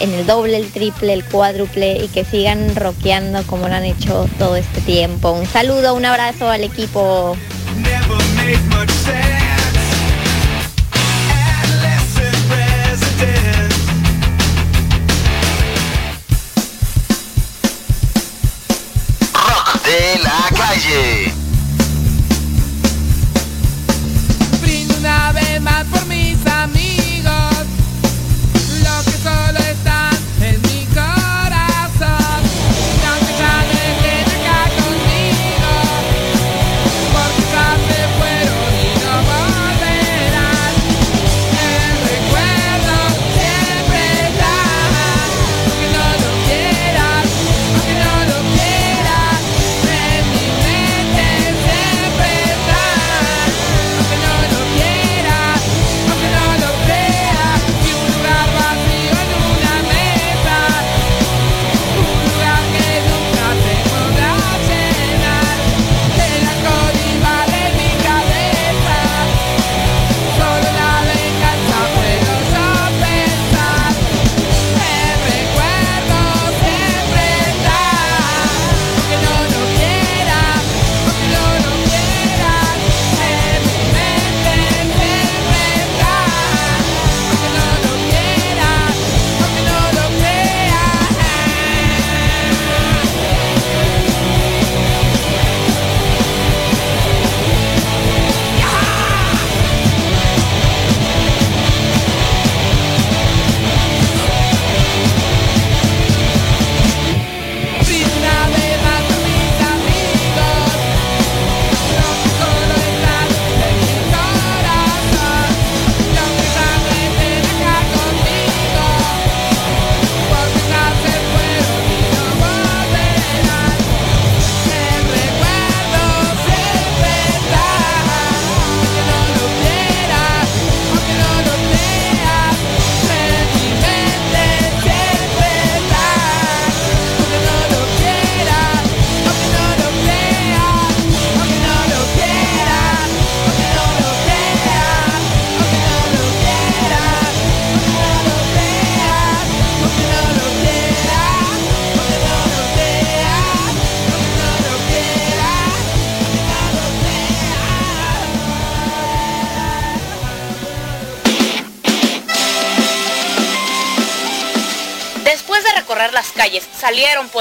[0.00, 4.28] en el doble, el triple, el cuádruple y que sigan rockeando como lo han hecho
[4.38, 5.32] todo este tiempo.
[5.32, 7.36] Un saludo, un abrazo al equipo.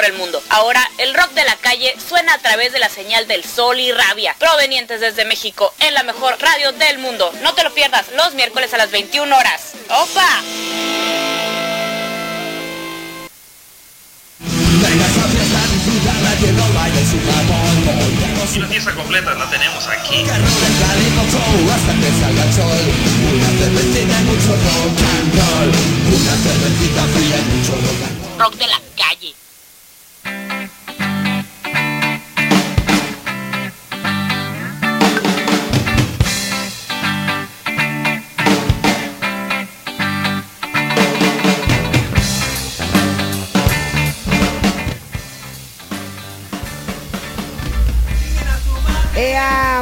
[0.06, 0.42] el mundo.
[0.50, 3.92] Ahora, el rock de la calle suena a través de la señal del sol y
[3.92, 7.32] rabia, provenientes desde México, en la mejor radio del mundo.
[7.42, 9.74] No te lo pierdas los miércoles a las 21 horas.
[9.90, 10.42] ¡Opa!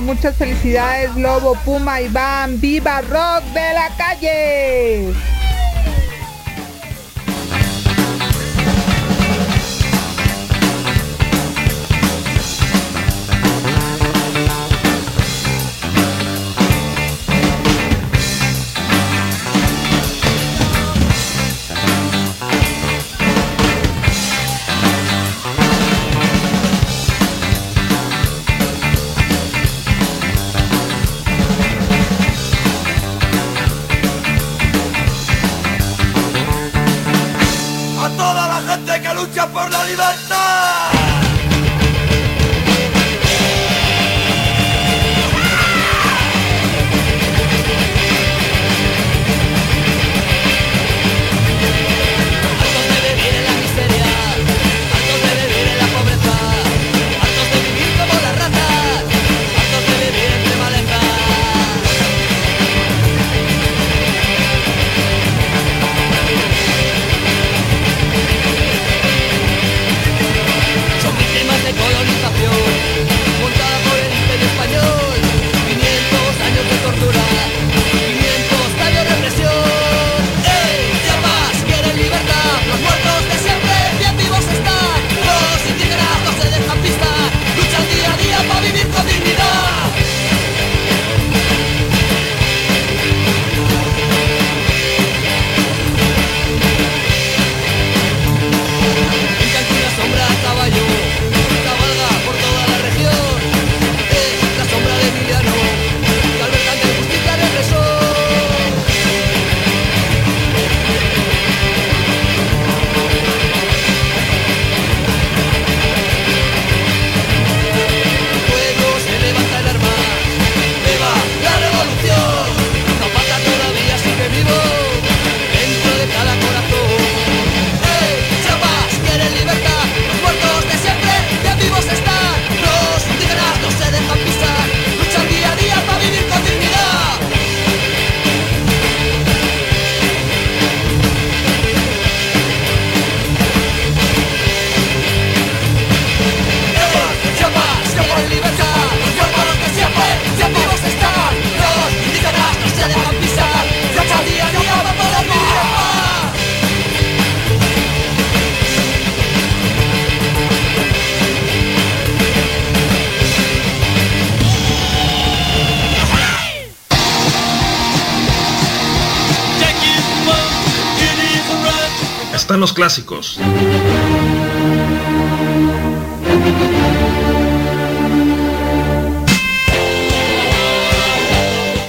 [0.02, 5.39] Muchas felicidades, Lobo, Puma, Iván, viva Rock de la calle.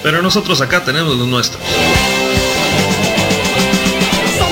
[0.03, 1.63] Pero nosotros acá tenemos los nuestros.
[4.39, 4.51] Son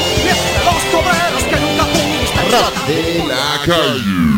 [2.86, 4.37] de la calle.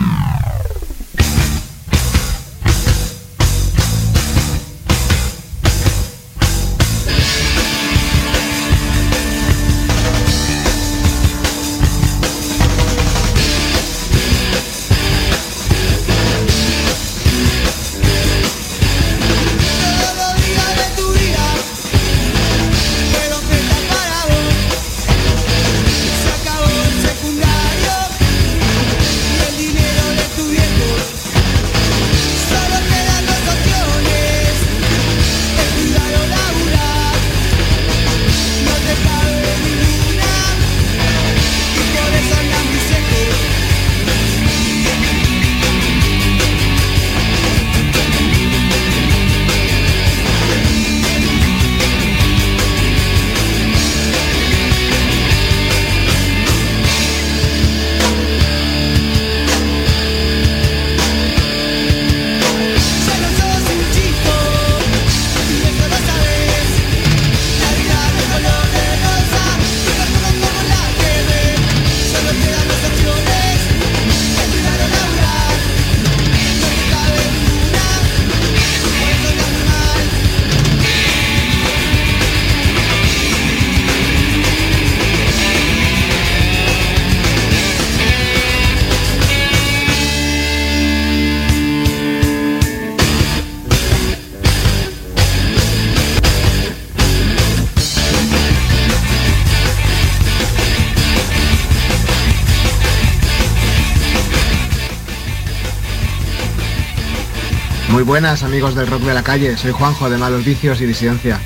[108.01, 111.39] Muy buenas amigos del rock de la calle, soy Juanjo de Malos Vicios y Disidencia.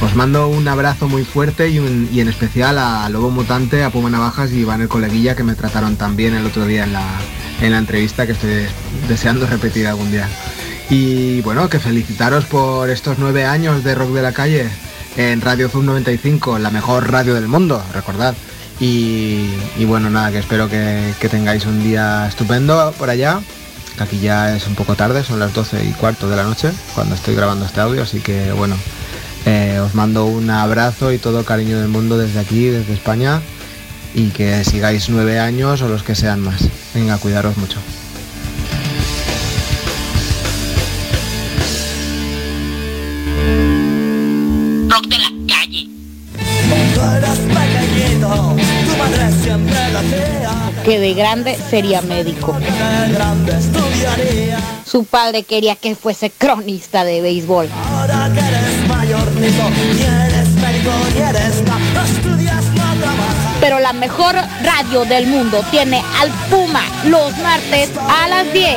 [0.00, 4.52] Os mando un abrazo muy fuerte y, en especial a Lobo Mutante, a Puma Navajas
[4.52, 7.04] y Iván el Coleguilla que me trataron tan bien el otro día en la,
[7.60, 8.68] en la entrevista que estoy
[9.08, 10.28] deseando repetir algún día.
[10.90, 14.68] Y bueno, que felicitaros por estos nueve años de rock de la calle
[15.16, 18.36] en Radio Zoom 95, la mejor radio del mundo, recordad.
[18.78, 23.40] Y, bueno, nada, que espero que tengáis un día estupendo por allá.
[24.00, 27.14] Aquí ya es un poco tarde, son las 12 y cuarto de la noche cuando
[27.14, 28.74] estoy grabando este audio, así que bueno,
[29.44, 33.42] eh, os mando un abrazo y todo cariño del mundo desde aquí, desde España,
[34.14, 36.66] y que sigáis nueve años o los que sean más.
[36.94, 37.78] Venga, cuidaros mucho.
[50.84, 52.56] Que de grande sería médico.
[54.86, 57.68] Su padre quería que fuese cronista de béisbol.
[63.60, 68.76] Pero la mejor radio del mundo tiene al Puma los martes a las 10.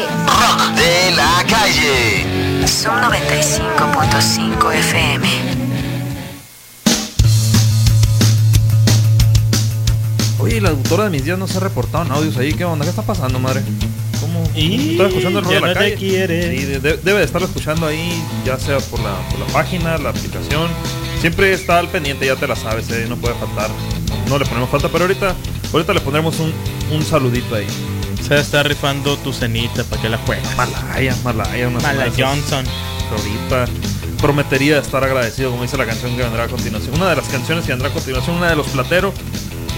[0.75, 2.67] De la calle.
[2.67, 5.62] Son 95.5 FM.
[10.43, 12.53] Oye, la autora de mis días no se ha reportado en audios ahí.
[12.53, 12.83] ¿Qué onda?
[12.85, 13.61] ¿Qué está pasando, madre?
[14.19, 14.43] ¿Cómo?
[14.55, 15.95] Y ¿Estás escuchando el de la calle?
[15.95, 16.57] quiere.
[16.57, 19.97] Sí, de- de- debe de estarlo escuchando ahí, ya sea por la, por la página,
[19.97, 20.69] la aplicación.
[21.21, 23.69] Siempre está al pendiente, ya te la sabes, eh, no puede faltar.
[24.27, 25.33] No le ponemos falta, pero ahorita,
[25.71, 26.53] ahorita le pondremos un,
[26.91, 27.67] un saludito ahí.
[28.27, 30.45] Se está rifando tu cenita para que la juegues.
[30.57, 32.29] Malaya, Malaya, una Mala zona de esas.
[32.29, 32.65] Johnson.
[33.11, 33.65] Ahorita
[34.19, 36.95] prometería estar agradecido, como dice la canción que vendrá a continuación.
[36.95, 39.13] Una de las canciones que vendrá a continuación, una de los plateros.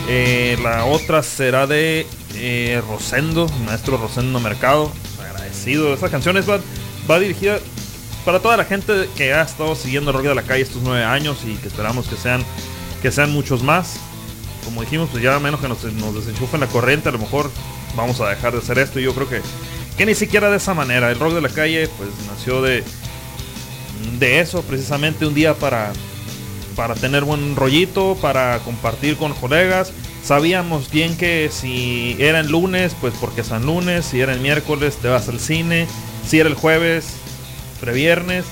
[0.08, 4.92] Eh, la otra será de eh, Rosendo, maestro Rosendo Mercado.
[5.20, 5.94] Agradecido.
[5.94, 6.60] Esta canción va,
[7.10, 7.60] va dirigida
[8.24, 11.04] para toda la gente que ha estado siguiendo el rock de la calle estos nueve
[11.04, 12.44] años y que esperamos que sean,
[13.02, 13.98] que sean muchos más.
[14.64, 17.50] Como dijimos, pues ya menos que nos, nos desenchufen la corriente, a lo mejor
[17.96, 19.00] vamos a dejar de hacer esto.
[19.00, 19.42] Y yo creo que,
[19.98, 21.12] que ni siquiera de esa manera.
[21.12, 22.84] El rock de la calle pues nació de,
[24.20, 25.94] de eso, precisamente un día para,
[26.76, 29.92] para tener buen rollito, para compartir con colegas.
[30.24, 34.40] Sabíamos bien que si era el lunes, pues porque es el lunes, si era el
[34.40, 35.88] miércoles te vas al cine,
[36.28, 37.06] si era el jueves,
[37.80, 38.46] previernes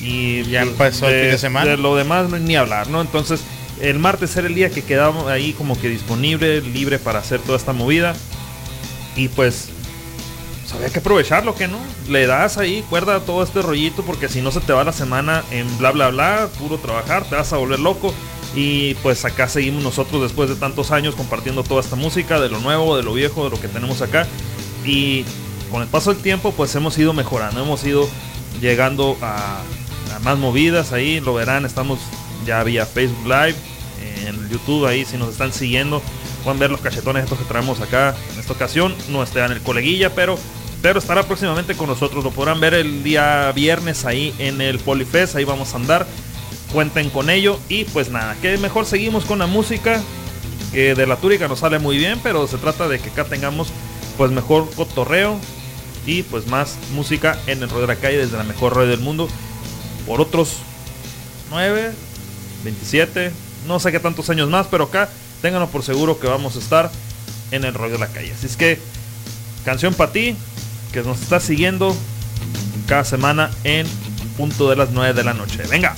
[0.00, 1.70] y Ya el fin de semana.
[1.70, 3.00] de lo demás no- ni hablar, ¿no?
[3.00, 3.40] Entonces
[3.80, 7.58] el martes era el día que quedaba ahí como que disponible, libre para hacer toda
[7.58, 8.14] esta movida
[9.16, 9.68] y pues,
[10.76, 11.78] había que aprovecharlo, que no?
[12.08, 15.42] Le das ahí cuerda todo este rollito porque si no se te va la semana
[15.50, 18.14] en bla bla bla, puro trabajar, te vas a volver loco.
[18.54, 22.58] Y pues acá seguimos nosotros después de tantos años compartiendo toda esta música, de lo
[22.60, 24.26] nuevo, de lo viejo, de lo que tenemos acá.
[24.84, 25.24] Y
[25.70, 28.08] con el paso del tiempo pues hemos ido mejorando, hemos ido
[28.60, 29.60] llegando a,
[30.14, 31.98] a más movidas ahí, lo verán, estamos
[32.46, 33.56] ya vía Facebook Live,
[34.26, 36.02] en YouTube ahí si nos están siguiendo,
[36.44, 39.60] pueden ver los cachetones estos que traemos acá en esta ocasión, no está en el
[39.60, 40.38] coleguilla, pero
[40.86, 45.34] pero estará próximamente con nosotros, lo podrán ver el día viernes ahí en el Polifest,
[45.34, 46.06] ahí vamos a andar,
[46.72, 47.58] cuenten con ello.
[47.68, 50.00] Y pues nada, que mejor seguimos con la música,
[50.70, 53.72] que de la túrica nos sale muy bien, pero se trata de que acá tengamos
[54.16, 55.40] pues mejor cotorreo
[56.06, 59.00] y pues más música en el rollo de la calle desde la mejor radio del
[59.00, 59.26] mundo.
[60.06, 60.58] Por otros
[61.50, 61.90] 9,
[62.62, 63.32] 27,
[63.66, 65.08] no sé qué tantos años más, pero acá
[65.42, 66.92] ténganlo por seguro que vamos a estar
[67.50, 68.32] en el rollo de la calle.
[68.32, 68.78] Así es que
[69.64, 70.36] canción para ti
[70.96, 71.94] que nos está siguiendo
[72.86, 73.86] cada semana en
[74.38, 75.62] punto de las 9 de la noche.
[75.68, 75.94] Venga.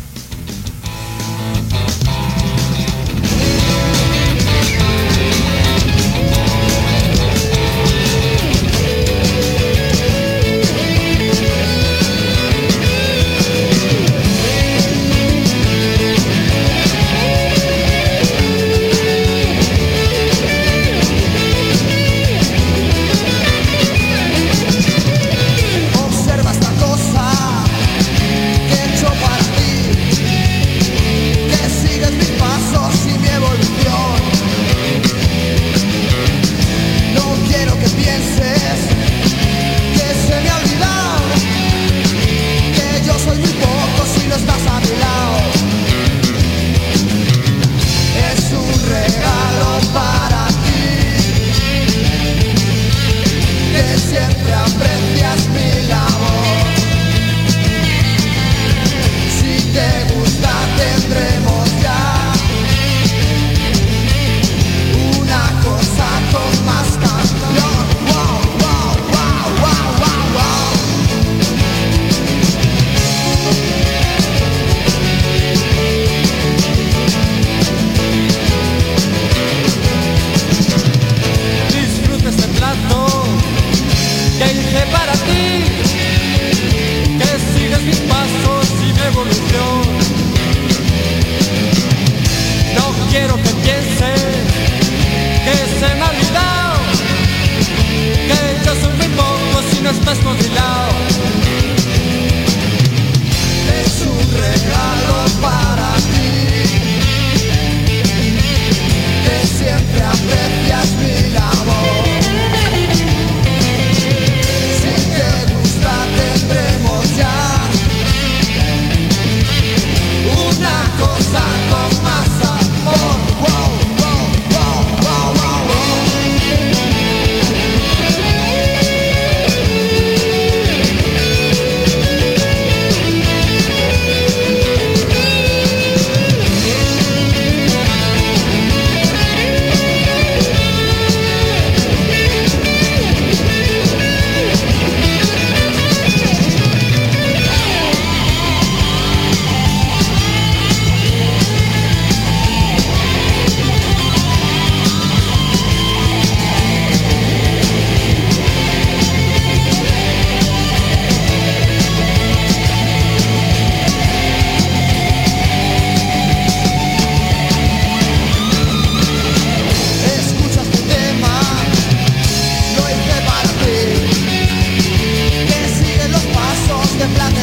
[177.14, 177.37] de.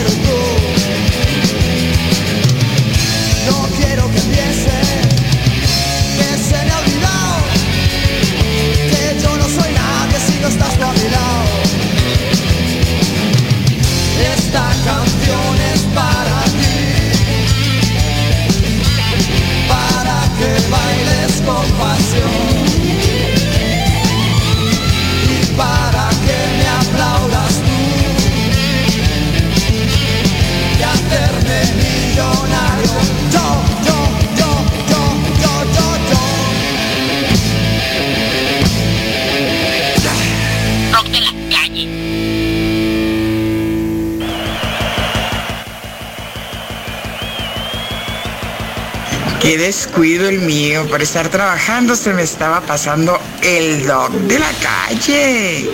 [50.95, 55.69] por estar trabajando se me estaba pasando el dog de la calle.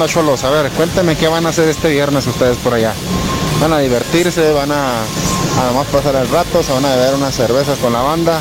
[0.00, 0.44] onda, Cholos?
[0.44, 2.94] A ver, cuéntame qué van a hacer este viernes ustedes por allá.
[3.60, 7.34] Van a divertirse, van a, a nomás pasar el rato, se van a beber unas
[7.34, 8.40] cervezas con la banda.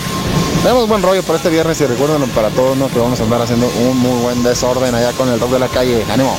[0.63, 2.87] Tenemos buen rollo para este viernes y recuérdenlo para todos, ¿no?
[2.87, 5.67] Que vamos a andar haciendo un muy buen desorden allá con el rock de la
[5.67, 6.05] calle.
[6.09, 6.37] ¡Ánimo!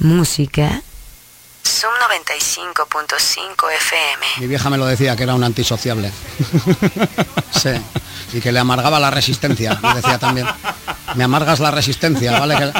[0.00, 0.82] música.
[1.64, 1.92] Zoom
[2.26, 4.26] 95.5 FM.
[4.38, 6.10] Mi vieja me lo decía que era un antisociable.
[7.52, 7.70] sí.
[8.32, 10.46] Y que le amargaba la resistencia, me decía también.
[11.14, 12.72] Me amargas la resistencia, ¿vale?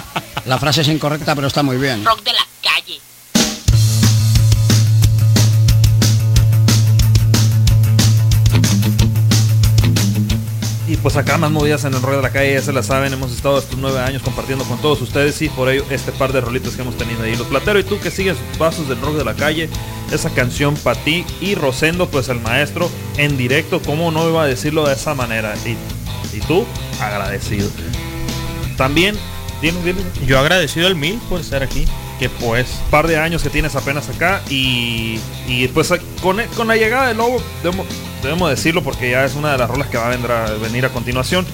[0.47, 2.05] La frase es incorrecta, pero está muy bien.
[11.03, 13.33] Pues acá más movidas en el rollo de la calle, ya se la saben, hemos
[13.33, 16.75] estado estos nueve años compartiendo con todos ustedes y por ello este par de rolitos
[16.75, 17.37] que hemos tenido ahí.
[17.37, 19.69] Los Platero y tú que sigues pasos del rock de la calle,
[20.13, 24.47] esa canción para ti y Rosendo, pues el maestro en directo, ¿cómo no iba a
[24.47, 25.55] decirlo de esa manera?
[25.65, 25.77] Y,
[26.37, 26.67] y tú,
[27.01, 27.69] agradecido.
[28.77, 29.17] También,
[29.61, 30.05] ¿tienes, tienes?
[30.27, 31.87] Yo agradecido al mil por estar aquí.
[32.21, 32.69] Que pues.
[32.91, 35.19] par de años que tienes apenas acá y,
[35.49, 35.93] y pues
[36.23, 37.87] con, con la llegada de Lobo debemos,
[38.23, 40.85] debemos decirlo porque ya es una de las rolas que va a venir a, venir
[40.85, 41.47] a continuación.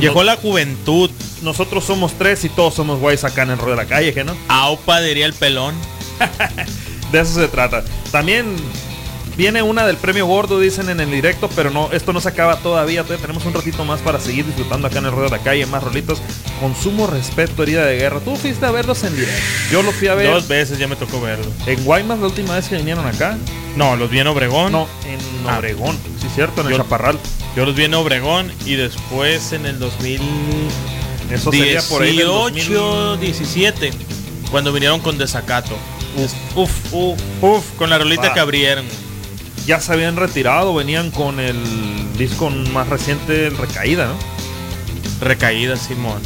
[0.00, 1.10] Llegó la juventud.
[1.42, 4.24] Nosotros somos tres y todos somos guays acá en el rollo de la calle, ¿que
[4.24, 4.34] no?
[4.48, 5.74] Aupa diría el pelón.
[7.12, 7.84] De eso se trata.
[8.10, 8.56] También
[9.36, 12.56] viene una del premio gordo, dicen en el directo, pero no, esto no se acaba
[12.56, 13.02] todavía.
[13.02, 15.66] Todavía tenemos un ratito más para seguir disfrutando acá en el rollo de la calle,
[15.66, 16.20] más rolitos.
[16.60, 18.20] Consumo, respeto, herida de guerra.
[18.20, 19.40] Tú fuiste a verlos en directo.
[19.70, 20.30] Yo los fui a ver.
[20.32, 21.46] Dos veces ya me tocó verlo.
[21.66, 23.36] En Guaymas la última vez que vinieron acá.
[23.76, 24.72] No, los vi en Obregón.
[24.72, 25.18] No, en
[25.48, 25.58] Ah.
[25.58, 25.96] Obregón.
[26.20, 27.18] Sí, cierto, en el Chaparral.
[27.54, 30.20] Yo los vi en Obregón y después en el 2000
[31.30, 33.90] Eso sería por ahí del 18, 17
[34.50, 35.76] cuando vinieron con Desacato.
[36.16, 38.86] Uf, uf, uf, con la rolita que abrieron.
[39.66, 41.56] Ya se habían retirado, venían con el
[42.16, 44.16] disco más reciente, el Recaída, ¿no?
[45.20, 46.20] Recaída, Simón.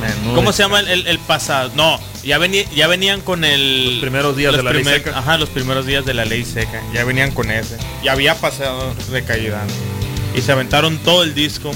[0.00, 1.70] Menudo ¿Cómo se llama el, el- el pasado?
[1.74, 3.92] No, ya, vení- ya venían con el...
[3.94, 5.18] Los primeros días de la ley seca.
[5.18, 6.80] Ajá, los primeros días de la ley seca.
[6.92, 7.76] Ya venían con ese.
[8.02, 9.62] Ya había pasado recaída.
[10.36, 11.70] Y se aventaron todo el disco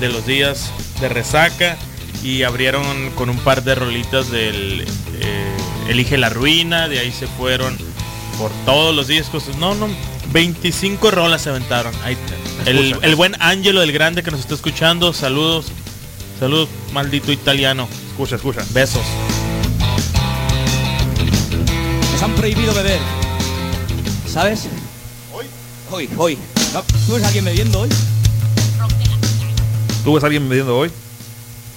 [0.00, 0.70] de los días
[1.00, 1.76] de resaca
[2.22, 4.84] y abrieron con un par de rolitas del
[5.20, 5.56] eh,
[5.88, 6.88] Elige la Ruina.
[6.88, 7.76] De ahí se fueron
[8.38, 9.44] por todos los discos.
[9.58, 9.88] No, no,
[10.32, 11.94] 25 rolas se aventaron.
[12.04, 12.70] Ahí está.
[12.70, 15.12] el, el buen Angelo del Grande que nos está escuchando.
[15.12, 15.66] Saludos.
[16.38, 17.88] Saludos, maldito italiano.
[18.10, 18.64] Escucha, escucha.
[18.70, 19.02] Besos.
[22.12, 22.98] Nos han prohibido beber.
[24.26, 24.66] ¿Sabes?
[25.32, 25.46] Hoy.
[25.90, 26.38] Hoy, hoy.
[26.72, 27.88] No, ¿Tú ves a alguien bebiendo hoy?
[30.04, 30.90] ¿Tú ves a alguien bebiendo hoy?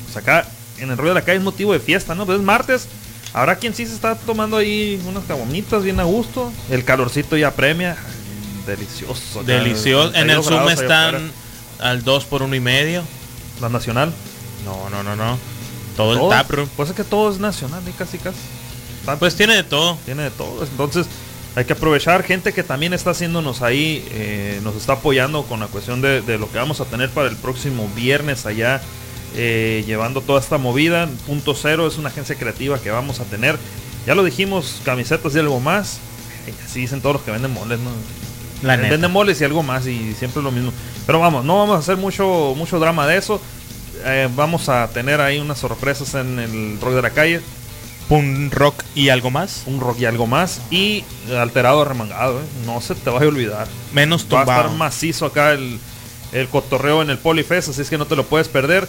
[0.05, 0.47] Pues acá
[0.77, 2.25] en el rollo de la calle es motivo de fiesta, ¿no?
[2.25, 2.87] Pues es martes.
[3.33, 6.53] Habrá quien sí se está tomando ahí unas caguamitas bien a gusto.
[6.69, 7.97] El calorcito ya premia.
[8.65, 9.43] Delicioso.
[9.43, 10.09] Delicioso.
[10.15, 11.31] En el 32 Zoom están
[11.79, 13.03] al 2 por uno y medio.
[13.61, 14.11] La nacional.
[14.65, 15.37] No, no, no, no.
[15.95, 16.31] Todo, Todo.
[16.31, 16.69] el taproom.
[16.75, 18.37] Pues es que todo es nacional y casi casi.
[19.19, 19.97] Pues tiene de todo.
[20.05, 20.63] Tiene de todo.
[20.63, 21.07] Entonces
[21.55, 25.67] hay que aprovechar gente que también está haciéndonos ahí, eh, nos está apoyando con la
[25.67, 28.81] cuestión de, de lo que vamos a tener para el próximo viernes allá,
[29.35, 31.07] eh, llevando toda esta movida.
[31.27, 33.59] Punto cero es una agencia creativa que vamos a tener.
[34.07, 35.99] Ya lo dijimos, camisetas y algo más.
[36.65, 37.91] Así dicen todos los que venden moles, ¿no?
[38.63, 38.89] La Eh, neta.
[38.89, 40.71] Venden moles y algo más y siempre lo mismo.
[41.05, 43.39] Pero vamos, no vamos a hacer mucho, mucho drama de eso.
[44.05, 47.41] Eh, vamos a tener ahí unas sorpresas en el rock de la calle.
[48.09, 49.63] Un rock y algo más.
[49.65, 50.61] Un rock y algo más.
[50.71, 51.03] Y
[51.37, 52.43] alterado remangado, ¿eh?
[52.65, 53.67] No se te vaya a olvidar.
[53.93, 54.61] Menos Va a tumbado.
[54.63, 55.79] estar macizo acá el,
[56.33, 58.87] el cotorreo en el Polifest, así es que no te lo puedes perder.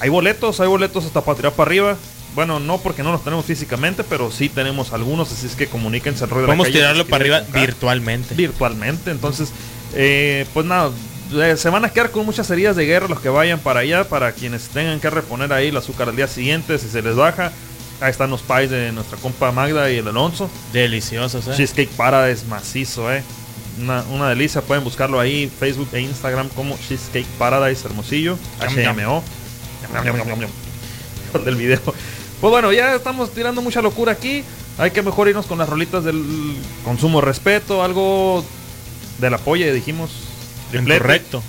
[0.00, 1.96] Hay boletos, hay boletos hasta para tirar para arriba.
[2.34, 6.24] Bueno, no porque no los tenemos físicamente, pero sí tenemos algunos, así es que comuníquense
[6.24, 8.34] al rollo de la Vamos a tirarlo para arriba virtualmente.
[8.34, 9.50] Virtualmente, entonces,
[9.94, 10.90] eh, pues nada,
[11.32, 14.08] eh, se van a quedar con muchas heridas de guerra los que vayan para allá,
[14.08, 17.52] para quienes tengan que reponer ahí el azúcar al día siguiente, si se les baja.
[18.00, 20.50] Ahí están los pies de nuestra compa Magda y el Alonso.
[20.72, 21.52] Deliciosos, eh.
[21.56, 23.22] Cheesecake Paradise macizo, eh.
[23.80, 28.36] Una, una delicia, pueden buscarlo ahí, Facebook e Instagram como Cheesecake Paradise Hermosillo.
[28.60, 29.22] HMO.
[31.44, 31.80] Del video.
[32.44, 34.44] Pues bueno, ya estamos tirando mucha locura aquí.
[34.76, 36.22] Hay que mejor irnos con las rolitas del
[36.84, 38.44] consumo respeto, algo
[39.18, 40.10] del apoyo, dijimos.
[40.70, 41.42] Correcto.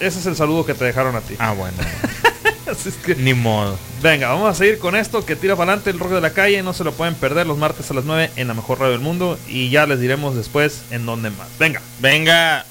[0.00, 1.36] Ese es el saludo que te dejaron a ti.
[1.38, 1.76] Ah, bueno.
[2.68, 3.78] Así es que- Ni modo.
[4.02, 6.64] Venga, vamos a seguir con esto que tira para adelante el rock de la calle.
[6.64, 9.02] No se lo pueden perder los martes a las 9 en la mejor radio del
[9.02, 9.38] mundo.
[9.46, 11.46] Y ya les diremos después en dónde más.
[11.60, 11.80] Venga.
[12.00, 12.66] Venga.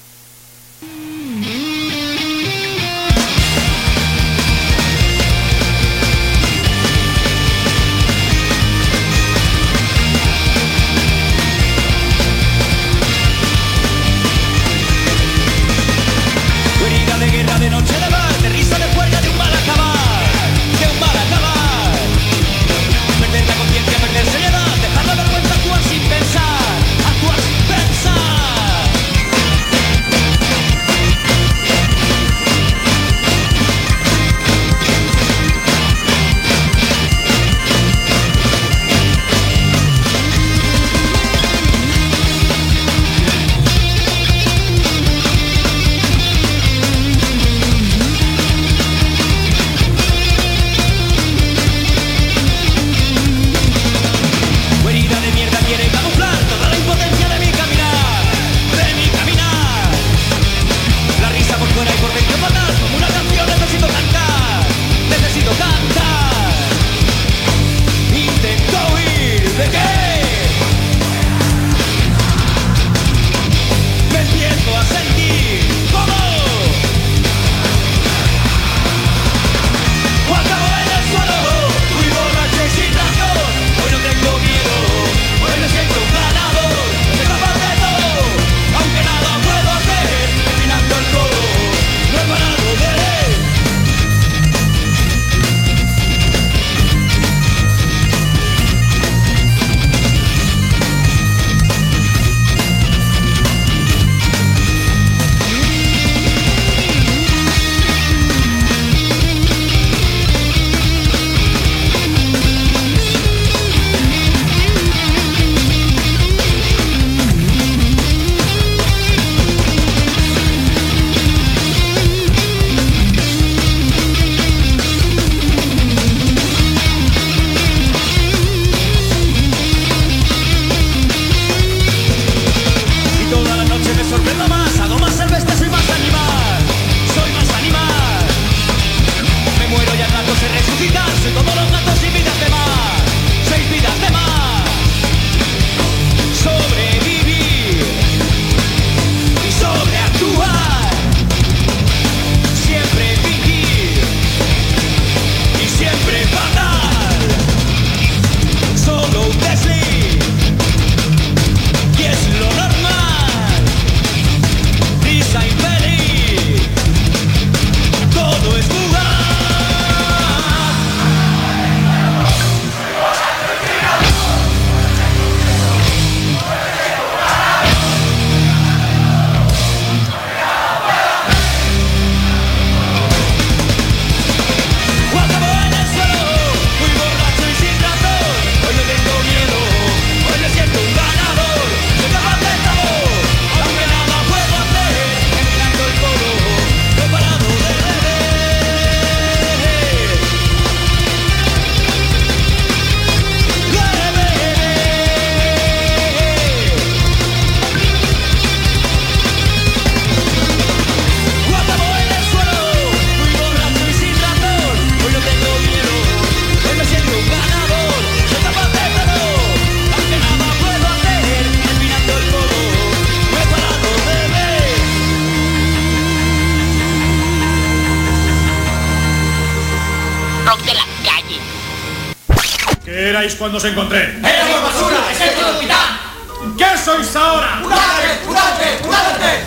[233.42, 234.02] Cuando os encontré?
[234.22, 234.98] ¡Éramos basura!
[235.10, 236.56] ¡Ejército del capitán!
[236.56, 237.56] ¿Qué sois ahora?
[237.56, 238.20] ¡Murate!
[238.24, 238.78] ¡Murate!
[238.84, 239.40] ¡Murate!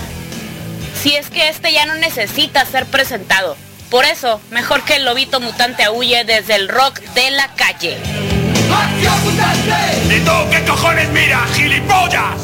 [1.01, 3.55] Si es que este ya no necesita ser presentado.
[3.89, 7.97] Por eso, mejor que el lobito mutante huye desde el rock de la calle.
[8.69, 10.13] ¡Acción mutante!
[10.13, 12.35] ¿Y tú qué cojones miras, gilipollas?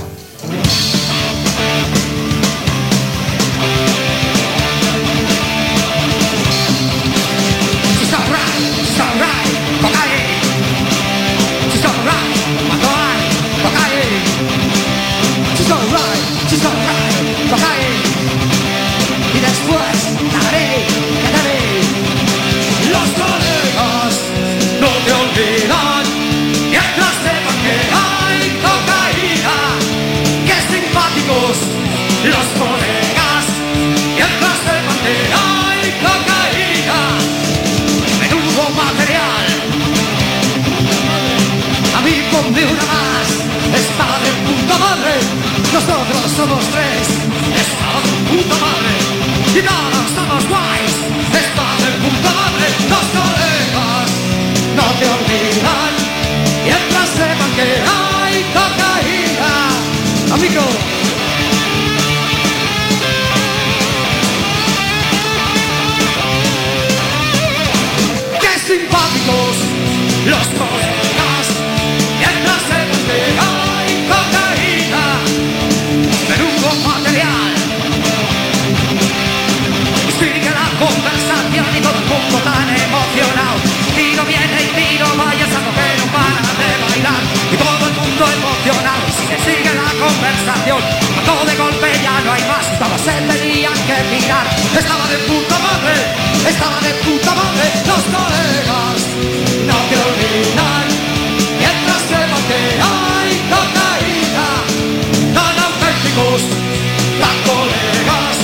[32.29, 33.45] Los colegas
[34.15, 37.01] mientras sepan que hay cocaína.
[38.19, 39.47] Menudo material.
[41.97, 43.27] A mí ponme una más.
[43.73, 45.13] Espada de puta madre.
[45.73, 47.05] Nosotros somos tres.
[47.63, 48.93] Espada de puta madre.
[49.57, 50.95] Y todos somos guays.
[51.41, 52.65] Espada de puta madre.
[52.91, 54.09] Los colegas
[54.77, 55.93] no te olvidan.
[56.65, 59.53] Mientras sepan que hay cocaína.
[60.35, 61.00] Amigo.
[70.25, 71.47] Los colegas!
[72.19, 75.05] Mientras sepan que hay cocaína,
[76.29, 77.53] menudo material.
[80.07, 83.57] Y sigue la conversación y todo el mundo tan emocionado.
[83.95, 87.40] Tiro viene y tiro vaya, saco que no para de bailar.
[90.11, 90.81] Conversación.
[91.25, 92.65] Todo de golpe ya no hay más.
[92.79, 94.45] Todos se tenían que mirar.
[94.77, 95.95] Estaba de puta madre,
[96.47, 97.65] estaba de puta madre.
[97.89, 98.99] Los colegas
[99.69, 100.87] no te olvidan.
[101.61, 102.61] Mientras sepan que
[102.91, 104.49] hay cocaína,
[105.37, 106.41] tan auténticos,
[107.21, 108.35] tan colegas,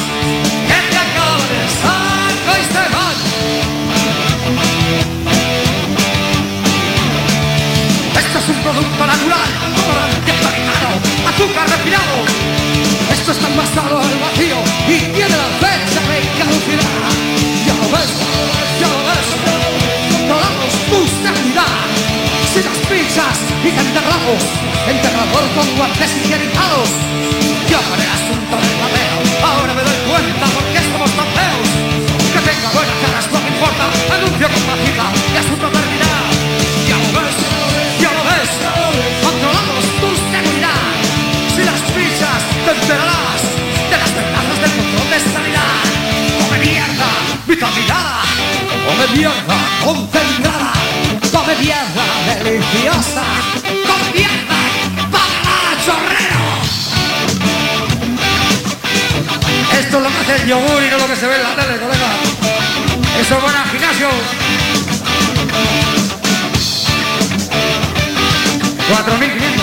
[0.69, 3.17] que te acaban de saco y se van.
[8.21, 9.51] Esto es un producto natural,
[11.37, 12.17] azúcar refinado.
[13.13, 14.57] Esto está envasado al vacío
[14.89, 16.97] y tiene la fecha de caducidad.
[17.65, 18.11] Ya lo ves,
[18.81, 19.27] ya lo ves,
[20.09, 21.77] controlamos tu seguridad.
[22.53, 24.41] Si las pizzas y te enterramos,
[24.89, 26.89] enterrador con guantes higienizados.
[27.69, 29.13] Yo el asunto del papel,
[29.45, 31.69] ahora me doy cuenta por qué somos tan feos.
[32.33, 36.06] Que tenga buena cara lo que importa, anuncio con mágica y asunto terminado.
[47.57, 48.21] Vitaminada,
[48.85, 50.73] come mierda concentrada,
[51.31, 52.05] come mierda
[52.43, 53.23] deliciosa,
[53.87, 54.59] come mierda
[55.11, 56.43] para chorrero.
[59.79, 61.55] Esto es lo que hace el yogur y no lo que se ve en la
[61.55, 62.09] tele, colega.
[63.19, 64.09] Eso es buena gimnasio.
[68.87, 69.56] 4.500.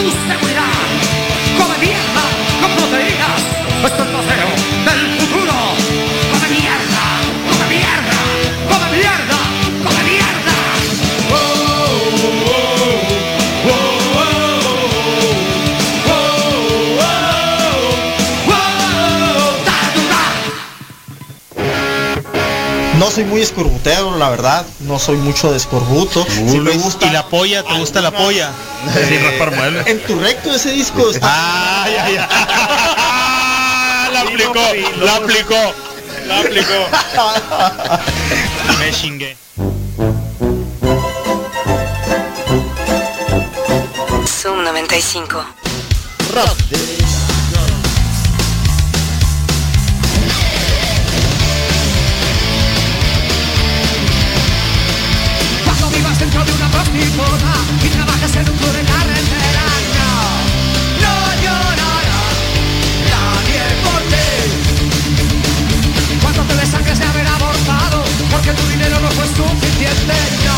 [0.00, 0.59] controlamos tu seguridad.
[23.20, 24.64] Soy muy escorbutero, la verdad.
[24.80, 26.24] No soy mucho de escorbuto.
[26.30, 27.06] Sí me gusta.
[27.06, 27.62] ¿Y la polla?
[27.62, 28.50] ¿Te gusta la polla?
[29.56, 29.86] Muebles.
[29.86, 31.28] En tu recto ese disco está.
[31.30, 32.28] Ah, ya, ya.
[34.12, 34.62] la aplicó,
[35.04, 35.74] la aplicó,
[36.26, 36.88] la aplicó.
[38.78, 39.36] Me chingué.
[44.26, 45.44] Zoom 95.
[46.32, 46.54] Cuando
[70.00, 70.49] suficiente,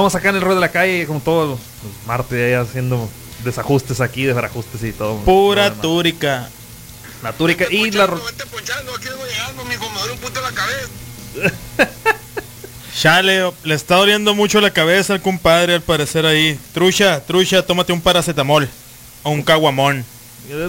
[0.00, 1.58] estamos acá en el rol de la calle, como todos los
[2.06, 3.06] martes, ahí haciendo
[3.44, 5.16] desajustes aquí, desajustes y todo.
[5.18, 6.48] Pura túrica.
[7.22, 8.06] La túrica y la...
[8.06, 8.18] ro-
[12.98, 16.58] Chale, le está doliendo mucho la cabeza al compadre al parecer ahí.
[16.72, 18.68] Trucha, trucha, tómate un paracetamol.
[19.22, 20.04] O un caguamón.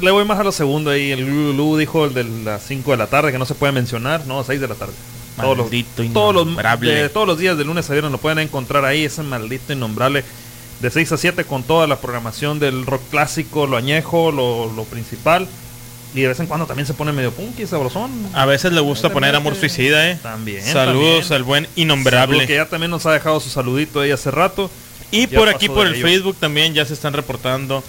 [0.02, 1.12] Le voy más a lo segundo ahí.
[1.12, 4.26] El Lulu dijo el de las 5 de la tarde que no se puede mencionar.
[4.28, 4.94] No, 6 de la tarde.
[5.40, 5.70] Todos los,
[6.14, 9.06] todos, los, todos los días de lunes a viernes lo pueden encontrar ahí.
[9.06, 10.24] Ese maldito innombrable.
[10.82, 14.84] De 6 a 7 con toda la programación del rock clásico, lo añejo, lo, lo
[14.86, 15.48] principal.
[16.14, 18.12] Y de vez en cuando también se pone medio punky, sabrosón.
[18.34, 20.18] A veces le gusta poner amor suicida, eh.
[20.22, 20.64] También.
[20.66, 21.34] Saludos también.
[21.34, 22.48] al buen innombrable.
[22.48, 24.70] Que ya también nos ha dejado su saludito ahí hace rato.
[25.12, 25.96] Y Ya por aquí por el.
[25.96, 27.84] Facebook también ya se están reportando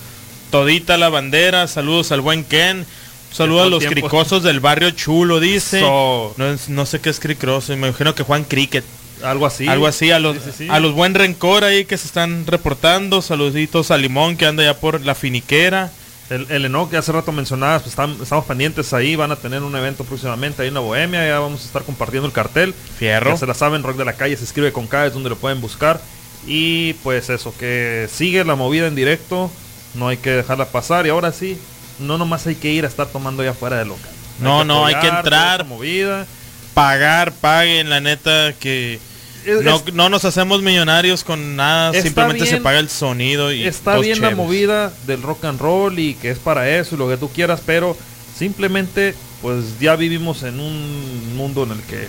[0.52, 1.66] todita la bandera.
[1.66, 2.86] Saludos al buen Ken.
[3.32, 3.94] Saludos a los tiempo.
[3.94, 5.80] cricosos del barrio chulo, dice.
[5.80, 6.34] So-
[6.68, 8.84] No, sé qué es cricoso, me imagino que Juan Cricket.
[9.24, 9.68] Algo así.
[9.68, 10.68] Algo así, a los, Sí, sí, sí.
[10.68, 13.22] a los buen rencor ahí que se están reportando.
[13.22, 15.92] Saluditos a Limón que anda ya por la finiquera.
[16.30, 19.62] El, el Enoch que hace rato mencionabas, pues están- estamos pendientes ahí, van a tener
[19.62, 22.74] un evento próximamente ahí en la Bohemia, ya vamos a estar compartiendo el cartel.
[22.98, 23.30] Fierro.
[23.30, 25.36] Ya se la saben, Rock de la Calle se escribe con K, es donde lo
[25.36, 26.00] pueden buscar.
[26.46, 29.50] Y pues eso, que sigue la movida en directo,
[29.94, 31.06] no hay que dejarla pasar.
[31.06, 31.58] Y ahora sí,
[32.02, 34.10] no nomás hay que ir a estar tomando ya afuera de local.
[34.40, 35.64] No, no, hay que entrar.
[35.64, 36.26] movida.
[36.74, 38.98] Pagar, paguen, la neta que
[39.44, 43.64] Es- no, es- no nos hacemos millonarios con nada, simplemente se paga el sonido y
[43.66, 47.08] Está bien la movida del rock and roll y que es para eso y lo
[47.08, 47.96] que tú quieras, pero
[48.38, 52.06] simplemente pues ya vivimos en un mundo en el que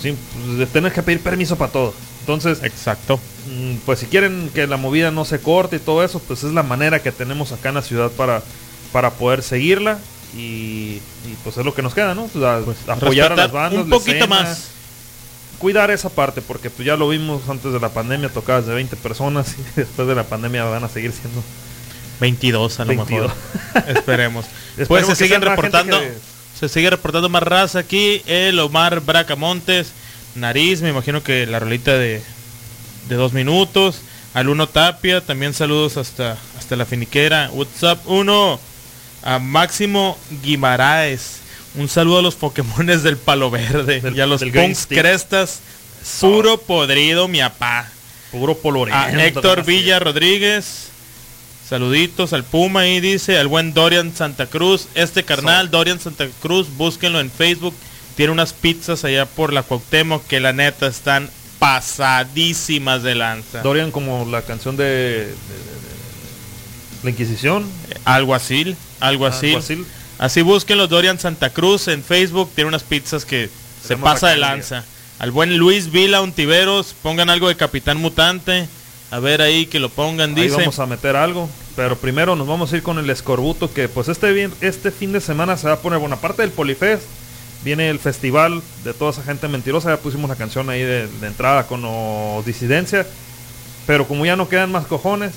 [0.00, 0.16] sim-
[0.56, 1.94] pues, tienes que pedir permiso para todo.
[2.20, 3.18] Entonces, exacto.
[3.48, 6.52] mm, Pues si quieren que la movida no se corte y todo eso, pues es
[6.52, 8.42] la manera que tenemos acá en la ciudad para,
[8.92, 9.98] para poder seguirla
[10.36, 12.24] y, y, pues es lo que nos queda, ¿no?
[12.24, 12.60] O sea,
[12.94, 14.68] apoyar a las bandas, un la poquito escena, más.
[15.58, 18.96] Cuidar esa parte, porque pues ya lo vimos antes de la pandemia, tocadas de 20
[18.96, 21.42] personas y después de la pandemia van a seguir siendo
[22.20, 23.30] 22 a lo 22.
[23.74, 23.88] mejor.
[23.96, 24.46] Esperemos.
[24.76, 26.00] Pues Esperemos se siguen reportando.
[26.00, 26.14] que-
[26.58, 28.22] Se sigue reportando más raza aquí.
[28.26, 29.92] El Omar Bracamontes.
[30.36, 32.22] Nariz, me imagino que la rolita de,
[33.08, 34.00] de dos minutos.
[34.32, 37.50] Al Uno Tapia, también saludos hasta, hasta la finiquera.
[37.52, 38.60] What's up, Uno?
[39.22, 41.36] A Máximo Guimaraes.
[41.76, 44.02] Un saludo a los Pokémones del Palo Verde.
[44.14, 44.86] y a los del Punks.
[44.88, 45.60] Crestas.
[46.20, 47.88] Puro podrido, mi apá.
[48.32, 48.94] Puro poloreo.
[48.94, 50.86] A Héctor Villa Rodríguez.
[51.68, 54.88] Saluditos al Puma ahí dice, al buen Dorian Santa Cruz.
[54.94, 57.74] Este carnal, Dorian Santa Cruz, búsquenlo en Facebook.
[58.16, 61.30] Tiene unas pizzas allá por la Cuauhtémoc que la neta están
[61.60, 63.62] pasadísimas de lanza.
[63.62, 65.34] Dorian como la canción de, de- de- de-
[67.04, 67.66] La Inquisición.
[68.04, 69.48] Algo así, algo así.
[69.48, 69.86] Alguacil.
[70.18, 72.50] Así búsquenlo, Dorian Santa Cruz en Facebook.
[72.54, 73.48] Tiene unas pizzas que
[73.82, 74.84] se pasa de lanza.
[75.18, 78.68] Al buen Luis Vila Untiveros, pongan algo de Capitán Mutante.
[79.10, 80.56] A ver ahí que lo pongan, Ahí dice.
[80.56, 81.48] vamos a meter algo.
[81.76, 85.12] Pero primero nos vamos a ir con el escorbuto que pues este, bien, este fin
[85.12, 87.02] de semana se va a poner, bueno, aparte del Polifest,
[87.64, 89.90] viene el festival de toda esa gente mentirosa.
[89.90, 91.82] Ya pusimos la canción ahí de, de entrada con
[92.44, 93.06] disidencia.
[93.86, 95.32] Pero como ya no quedan más cojones.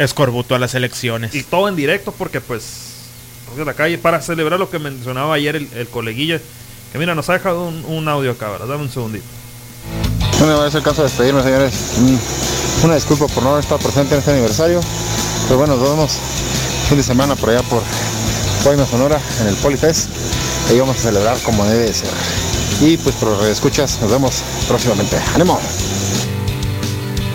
[0.00, 1.34] Escorbuto a las elecciones.
[1.34, 2.88] Y todo en directo porque pues
[3.56, 6.40] de la calle para celebrar lo que mencionaba ayer el, el coleguilla.
[6.92, 8.66] Que mira, nos ha dejado un, un audio acá, ¿verdad?
[8.66, 9.24] Dame un segundito.
[10.38, 11.74] Bueno, es el caso de despedirme, señores.
[11.98, 14.80] Mm, Una disculpa por no estar presente en este aniversario.
[15.46, 16.12] Pero bueno, nos vemos
[16.88, 17.82] fin de semana por allá por
[18.64, 20.08] Guaymas, Sonora, en el Polifest.
[20.70, 22.08] Ahí vamos a celebrar como debe de ser.
[22.80, 25.18] Y pues por los escuchas, nos vemos próximamente.
[25.34, 25.60] ¡Ánimo!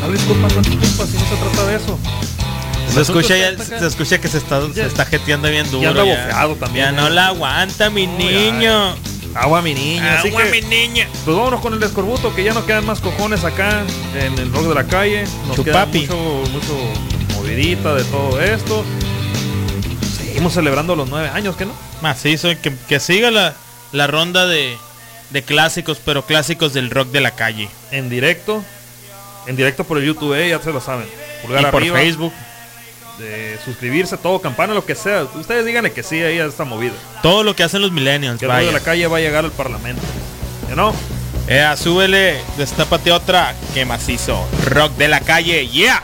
[0.01, 1.99] No disculpa, no disculpa, si no se trata de eso.
[2.95, 5.84] Se escucha, ya- se escucha que se está, se está jeteando bien duro.
[5.84, 6.11] Ya anda ya.
[6.23, 7.11] bofeado también, Ya no ¿eh?
[7.11, 8.95] la aguanta mi No, niño.
[9.35, 10.03] Agua mi niño.
[10.17, 11.07] así Agua que, mi niña.
[11.26, 13.84] Pues vámonos con el escorbuto, que ya no quedan más cojones acá
[14.17, 15.26] en el rock de la calle.
[15.47, 18.85] Nos queda mucho, mucho movidita de todo esto.
[20.17, 21.73] Seguimos celebrando los nueve años, ¿que no?
[22.01, 23.53] Macizo, que, que siga la,
[23.91, 24.77] la ronda de,
[25.31, 27.69] de clásicos, pero clásicos del rock de la calle.
[27.91, 28.63] En directo.
[29.47, 31.05] En directo por el YouTube, eh, ya se lo saben.
[31.41, 32.34] Pulgar Y por Facebook.
[33.19, 35.23] De suscribirse, todo, campana, lo que sea.
[35.35, 36.93] Ustedes díganle que sí ahí a esta movida.
[37.21, 38.39] Todo lo que hacen los millennials.
[38.39, 38.71] Que rock de vaya.
[38.73, 40.01] la calle va a llegar al parlamento.
[40.67, 40.93] ¿Ya no?
[41.47, 43.55] Ea, súbele, destápate otra.
[43.73, 44.45] Que macizo.
[44.65, 46.03] Rock de la calle, yeah.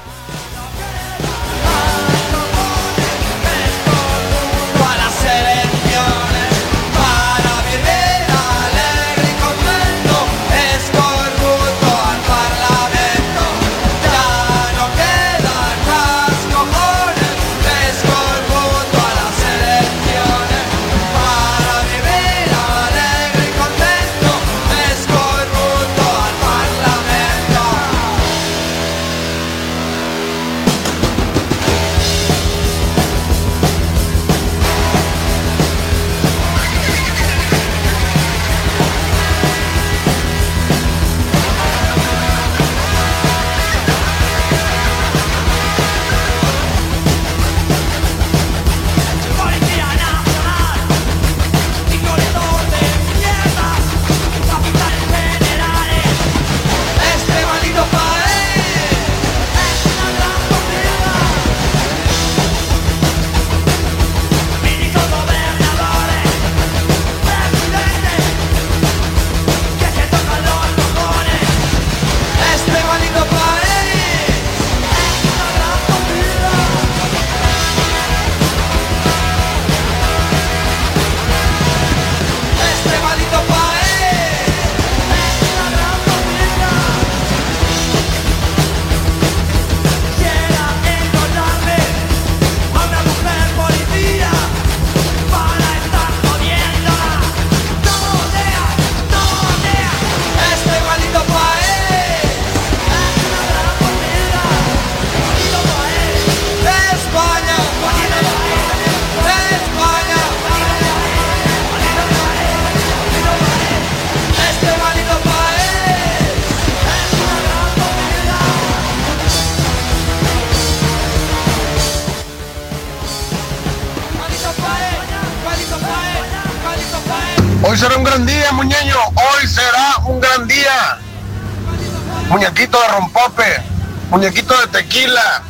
[134.12, 135.42] Muñequito de tequila.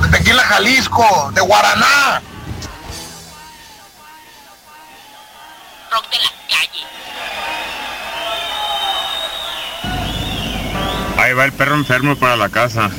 [0.00, 1.30] De tequila Jalisco.
[1.34, 2.22] De Guaraná.
[5.92, 6.86] Rock de la calle.
[11.18, 12.90] Ahí va el perro enfermo para la casa.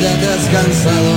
[0.00, 1.12] Ya te has cansado.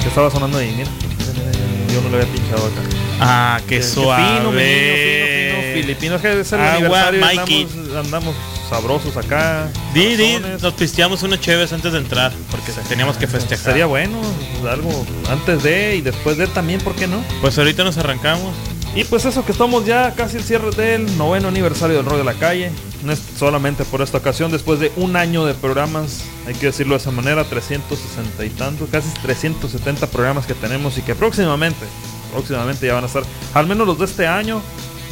[0.00, 0.74] ¿Qué estaba sonando ahí?
[0.76, 0.90] Mira.
[1.92, 2.87] Yo no lo había pinchado acá.
[3.20, 4.22] Ah, qué suave.
[4.22, 6.14] Fino, mi niño, fino, fino, filipino.
[6.16, 7.62] Es que es el Agua, Mikey.
[7.62, 8.36] Andamos, andamos
[8.68, 9.68] sabrosos acá.
[9.94, 13.64] Di, di, nos pisteamos unos chéves antes de entrar, porque teníamos que festejar.
[13.64, 14.20] Sería bueno,
[14.70, 17.22] algo antes de y después de también, ¿por qué no?
[17.40, 18.54] Pues ahorita nos arrancamos.
[18.94, 22.24] Y pues eso que estamos ya casi el cierre del noveno aniversario del Rock de
[22.24, 22.72] la Calle.
[23.04, 26.94] no es solamente por esta ocasión, después de un año de programas, hay que decirlo
[26.94, 31.86] de esa manera, 360 y tantos, casi 370 programas que tenemos y que próximamente,
[32.28, 33.22] próximamente ya van a estar,
[33.54, 34.60] al menos los de este año,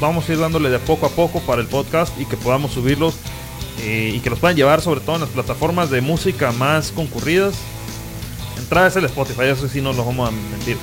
[0.00, 3.14] vamos a ir dándole de poco a poco para el podcast y que podamos subirlos
[3.80, 7.54] eh, y que los puedan llevar sobre todo en las plataformas de música más concurridas.
[8.58, 10.76] Entrada es el Spotify, eso sí no lo vamos a mentir.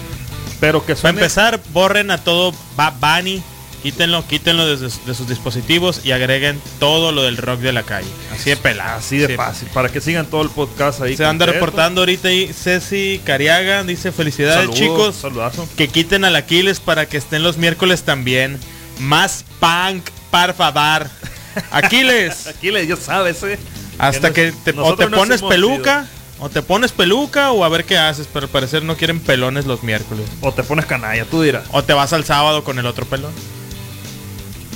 [0.59, 1.19] Pero que Para suene...
[1.19, 3.43] empezar, borren a todo Bad Bunny,
[3.83, 7.83] quítenlo, quítenlo de sus, de sus dispositivos y agreguen todo lo del rock de la
[7.83, 8.07] calle.
[8.33, 8.97] Así de pelado.
[8.97, 11.15] Así de fácil, para que sigan todo el podcast ahí.
[11.17, 15.15] Se anda reportando ahorita ahí Ceci Cariaga, dice felicidades Saludos, chicos.
[15.17, 15.67] saludazo.
[15.77, 18.57] Que quiten al Aquiles para que estén los miércoles también.
[18.99, 21.07] Más punk, par favor.
[21.71, 22.47] Aquiles.
[22.47, 23.59] Aquiles, ya sabes, eh.
[23.99, 26.07] Hasta nos- que te, o te pones peluca,
[26.39, 29.65] o te pones peluca, o a ver qué haces, pero al parecer no quieren pelones
[29.65, 30.25] los miércoles.
[30.41, 31.65] O te pones canalla, tú dirás.
[31.71, 33.31] O te vas al sábado con el otro pelón.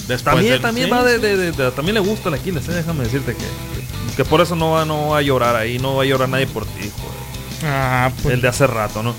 [0.07, 3.34] Después También, del- también sí, va de, también le gusta el Aquiles, eh, déjame decirte
[3.34, 6.05] que, que, que por eso no va, no va a llorar ahí, no va a
[6.05, 7.17] llorar nadie por ti, joder.
[7.73, 8.34] Ah, pues.
[8.35, 9.13] El de hace rato, ¿no?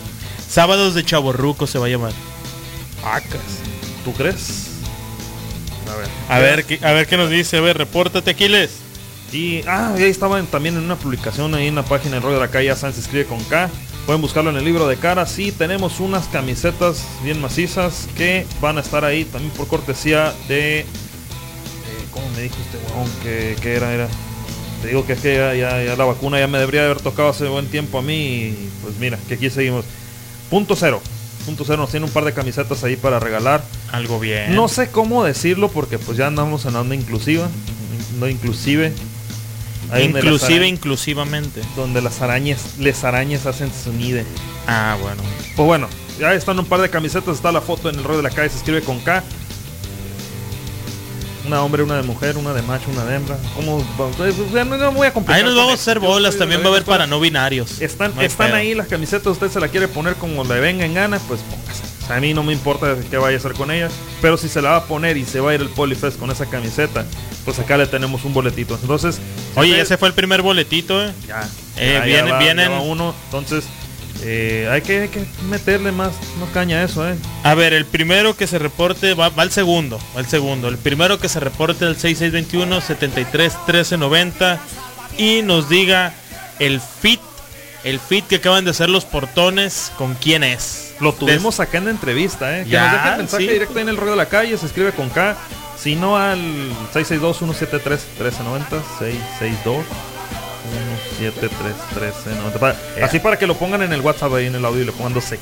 [0.49, 2.13] Sábados de Chaborruco se va a llamar.
[3.05, 3.41] Acas.
[4.05, 4.69] ¿Tú crees?
[5.93, 6.09] A ver.
[6.29, 7.59] A ver, qué- a ver qué nos dice.
[7.59, 8.71] A ver, repórtate, Aquiles.
[9.33, 12.41] Y ah, ahí estaban también en una publicación ahí en la página del rollo de
[12.47, 13.69] la calle San se escribe con K.
[14.09, 15.27] Pueden buscarlo en el libro de cara.
[15.27, 20.79] Sí, tenemos unas camisetas bien macizas que van a estar ahí también por cortesía de.
[20.81, 20.87] eh,
[22.11, 23.07] ¿Cómo me dijo este weón?
[23.23, 23.93] que, que era?
[23.93, 24.09] Era.
[24.81, 27.29] Te digo que es que ya, ya- ya la vacuna ya me debería haber tocado
[27.29, 28.15] hace buen tiempo a mí.
[28.15, 29.85] Y pues mira, que aquí seguimos.
[30.49, 31.03] Punto cero.
[31.45, 33.63] Punto cero nos tiene un par de camisetas ahí para regalar.
[33.93, 34.55] Algo bien.
[34.57, 37.47] No sé cómo decirlo porque pues ya andamos en onda inclusiva.
[38.19, 38.95] No inclusive.
[39.91, 41.63] Ahí Inclusive, inclusivamente.
[41.77, 44.25] donde las arañas, les arañas hacen su nide.
[44.67, 45.23] Ah, bueno.
[45.57, 45.89] Pues bueno,
[46.19, 48.51] ya están un par de camisetas, está la foto en el rollo de la calle,
[48.51, 49.23] se escribe con K.
[51.47, 53.39] Una hombre, una de mujer, una de macho, una de hembra.
[53.57, 53.83] ¿Cómo?
[53.97, 56.37] Pues, ya no, no voy a complicar Ahí nos vamos a hacer bolas.
[56.37, 57.81] También va a haber para no binarios.
[57.81, 58.57] Están, No están pedo.
[58.57, 61.88] ahí las camisetas, usted se la quiere poner como le venga en gana, pues póngase.
[62.11, 63.89] A mí no me importa qué vaya a hacer con ella,
[64.23, 66.31] pero si se la va a poner y se va a ir el Polifest con
[66.31, 67.05] esa camiseta,
[67.45, 68.79] pues acá le tenemos un boletito.
[68.81, 69.19] Entonces,
[69.57, 71.13] Oye, ese fue el primer boletito, eh.
[71.27, 72.65] ya, Eh, ya, ya vienen, va- vienen.
[72.71, 73.65] ya va uno, entonces
[74.23, 77.15] eh, hay, que, hay que meterle más, más caña a eso, eh.
[77.45, 80.69] A ver, el primero que se reporte va, va al segundo, va al segundo.
[80.69, 84.59] El primero que se reporte el 6621 73 1390
[85.19, 86.15] y nos diga
[86.59, 87.21] el fit,
[87.85, 90.88] el fit que acaban de hacer los portones, con quién es.
[91.01, 92.65] Lo tuvimos acá en la entrevista, eh.
[92.65, 93.53] Que Ya, nos deje el mensaje sí.
[93.53, 95.37] directo ahí en el rollo de la calle, se escribe con K.
[95.79, 96.41] Si no al
[96.93, 99.85] 662-173-1390, 662
[101.21, 102.59] 173-1390.
[102.59, 103.05] Para- Ya.
[103.07, 105.15] Así para que lo pongan en el WhatsApp ahí en el audio y le pongan
[105.15, 105.39] 2X.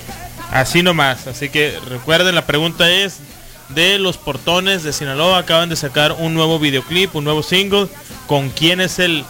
[0.53, 1.27] Así nomás.
[1.27, 3.19] Así que recuerden, la pregunta es
[3.71, 5.39] de los portones de Sinaloa.
[5.39, 7.89] Acaban de sacar un nuevo videoclip, un nuevo single.
[8.27, 9.25] ¿Con quién es el,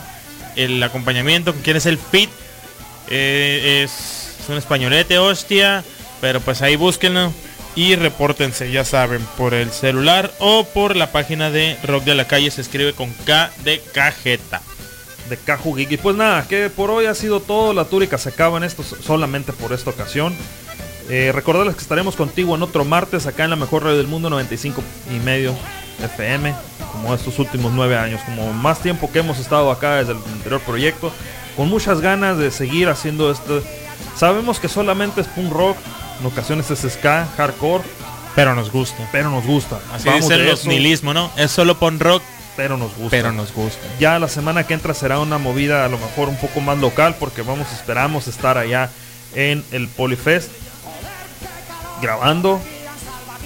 [0.57, 1.53] el acompañamiento?
[1.53, 2.31] ¿Con quién es el fit?
[3.09, 5.85] Eh, es, es un españolete, hostia.
[6.21, 7.33] Pero pues ahí búsquenlo.
[7.75, 12.27] Y repórtense, ya saben, por el celular o por la página de Rock de la
[12.27, 12.51] Calle.
[12.51, 14.63] Se escribe con K de cajeta.
[15.29, 15.93] de Caju Geek.
[15.93, 17.75] Y pues nada, que por hoy ha sido todo.
[17.75, 20.35] La túrica se acaba en esto solamente por esta ocasión.
[21.09, 24.31] Eh, recordarles que estaremos contigo en otro martes acá en la mejor radio del mundo
[24.31, 24.83] 95
[25.15, 25.55] y medio
[26.03, 26.55] FM.
[26.93, 30.61] Como estos últimos nueve años, como más tiempo que hemos estado acá desde el anterior
[30.63, 31.13] proyecto.
[31.57, 33.63] Con muchas ganas de seguir haciendo esto.
[34.17, 35.77] Sabemos que solamente es punk rock,
[36.21, 37.85] en ocasiones es ska, hardcore.
[38.35, 39.09] Pero nos gusta.
[39.13, 39.79] Pero nos gusta.
[39.93, 41.31] Así Vamos dicen los nihilismo, ¿no?
[41.37, 42.23] Es solo pon rock.
[42.57, 43.11] Pero nos gusta.
[43.11, 43.81] Pero nos gusta.
[43.99, 47.17] Ya la semana que entra será una movida a lo mejor un poco más local
[47.19, 48.91] porque vamos, esperamos estar allá
[49.35, 50.51] en el Polyfest
[52.01, 52.61] grabando,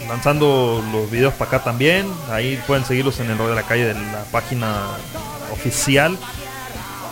[0.09, 2.06] lanzando los videos para acá también.
[2.30, 4.88] Ahí pueden seguirlos en el rollo de la calle de la página
[5.52, 6.16] oficial.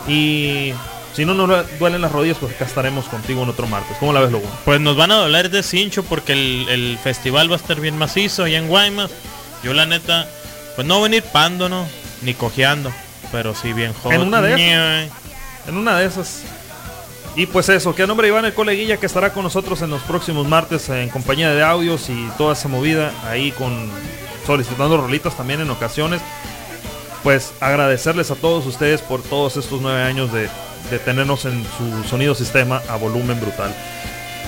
[0.07, 0.73] Y
[1.19, 3.97] si no nos duelen las rodillas, pues acá estaremos contigo en otro martes.
[3.99, 4.49] ¿Cómo la ves, Lobo?
[4.63, 7.97] Pues nos van a doler de cincho porque el, el festival va a estar bien
[7.97, 9.11] macizo allá en Guaymas.
[9.61, 10.29] Yo la neta,
[10.77, 11.85] pues no venir pando, ¿no?
[12.21, 12.89] Ni cojeando.
[13.33, 14.21] Pero sí bien joven.
[14.21, 15.17] En una de esas.
[15.67, 16.43] En una de esas.
[17.35, 19.89] Y pues eso, que a nombre de Iván el coleguilla que estará con nosotros en
[19.89, 23.91] los próximos martes en compañía de audios y toda esa movida ahí con
[24.47, 26.21] solicitando rolitas también en ocasiones.
[27.23, 30.47] Pues agradecerles a todos ustedes por todos estos nueve años de,
[30.89, 33.73] de tenernos en su sonido sistema a volumen brutal.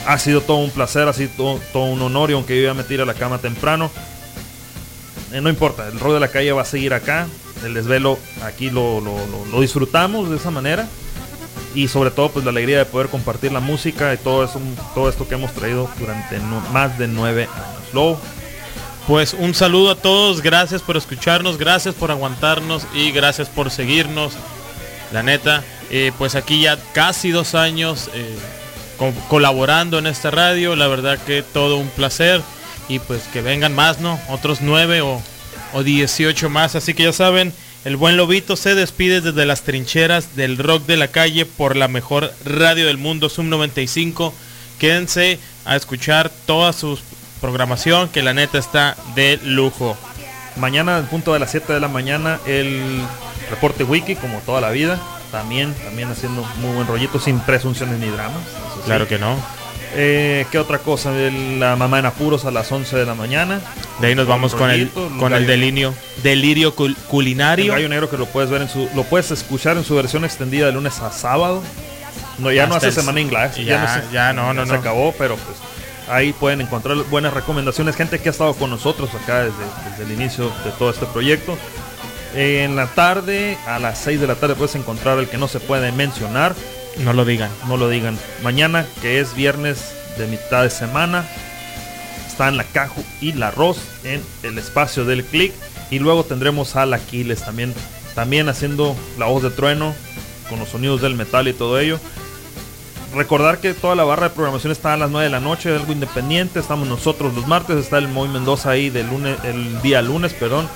[0.07, 2.75] Ha sido todo un placer, ha sido todo, un honor y aunque yo iba a
[2.75, 3.91] meter a la cama temprano,
[5.31, 7.27] eh, no importa, el rol de la calle va a seguir acá.
[7.63, 10.87] El desvelo aquí lo, lo- lo- disfrutamos de esa manera.
[11.75, 14.59] Y sobre todo pues la alegría de poder compartir la música y todo eso,
[14.93, 16.37] todo esto que hemos traído durante
[16.73, 17.93] más de nueve años.
[17.93, 18.17] Lo,
[19.07, 24.33] Pues un saludo a todos, gracias por escucharnos, gracias por aguantarnos y gracias por seguirnos.
[25.13, 28.35] La neta, eh, pues aquí ya casi dos años eh,
[28.97, 32.41] co- colaborando en esta radio, la verdad que todo un placer
[32.89, 34.19] y pues que vengan más, ¿no?
[34.30, 35.22] Otros nueve o,
[35.73, 37.53] o 18 más, así que ya saben,
[37.85, 41.88] el buen Lobito se despide desde las trincheras del rock de la calle por la
[41.88, 44.34] mejor radio del mundo, Zoom 95.
[44.80, 46.99] Quédense a escuchar toda su
[47.39, 49.97] programación que la neta está de lujo.
[50.57, 53.01] Mañana, al punto de las 7 de la mañana, el
[53.49, 54.99] reporte wiki, como toda la vida.
[55.31, 58.41] También, también haciendo muy buen rollito, sin presunciones ni dramas.
[58.75, 58.81] sí.
[58.85, 59.35] Claro que no.
[59.93, 61.11] Eh, ¿Qué otra cosa?
[61.11, 63.59] La mamá en apuros a las 11 de la mañana.
[63.99, 65.93] De ahí nos vamos con el, con el gallo- delirio,
[66.23, 67.73] delirio cul- El culinario.
[67.73, 70.65] gallo negro que lo puedes ver en su, lo puedes escuchar en su versión extendida
[70.65, 71.61] de lunes a sábado.
[72.37, 73.55] No, ya no hace el- semana inglés.
[73.57, 74.79] ya- se- ya no, no, se no.
[74.79, 75.57] acabó, pero pues
[76.09, 77.95] ahí pueden encontrar buenas recomendaciones.
[77.97, 79.57] Gente que ha estado con nosotros acá desde,
[79.89, 81.57] desde el inicio de todo este proyecto.
[82.33, 85.59] En la tarde, a las 6 de la tarde puedes encontrar el que no se
[85.59, 86.55] puede mencionar.
[86.99, 87.51] No lo digan.
[87.67, 88.17] No lo digan.
[88.43, 91.25] Mañana, que es viernes de mitad de semana,
[92.27, 95.53] están la Caju y la Arroz en el espacio del click.
[95.89, 97.73] Y luego tendremos al Aquiles también,
[98.15, 99.93] también haciendo la voz de trueno
[100.49, 101.99] con los sonidos del metal y todo ello.
[103.13, 105.91] Recordar que toda la barra de programación está a las 9 de la noche, algo
[105.91, 106.59] independiente.
[106.61, 110.69] Estamos nosotros los martes, está el Moy Mendoza ahí del lunes, el día lunes, perdón.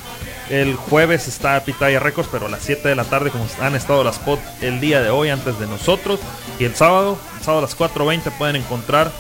[0.50, 4.04] El jueves está Pitaya Records, pero a las 7 de la tarde, como han estado
[4.04, 6.20] las spot el día de hoy antes de nosotros.
[6.60, 9.12] Y el sábado, el sábado a las 4.20 pueden encontrar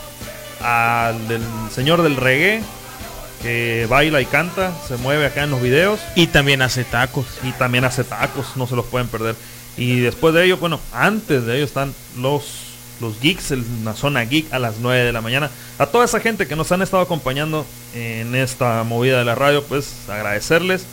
[0.62, 1.42] al del
[1.72, 2.62] señor del reggae
[3.42, 6.00] que baila y canta, se mueve acá en los videos.
[6.16, 7.26] Y también hace tacos.
[7.44, 9.36] Y también hace tacos, no se los pueden perder.
[9.78, 12.46] Y después de ello, bueno, antes de ello están los,
[13.02, 15.52] los geeks, en la zona geek a las 9 de la mañana.
[15.78, 19.64] A toda esa gente que nos han estado acompañando en esta movida de la radio,
[19.64, 20.86] pues agradecerles.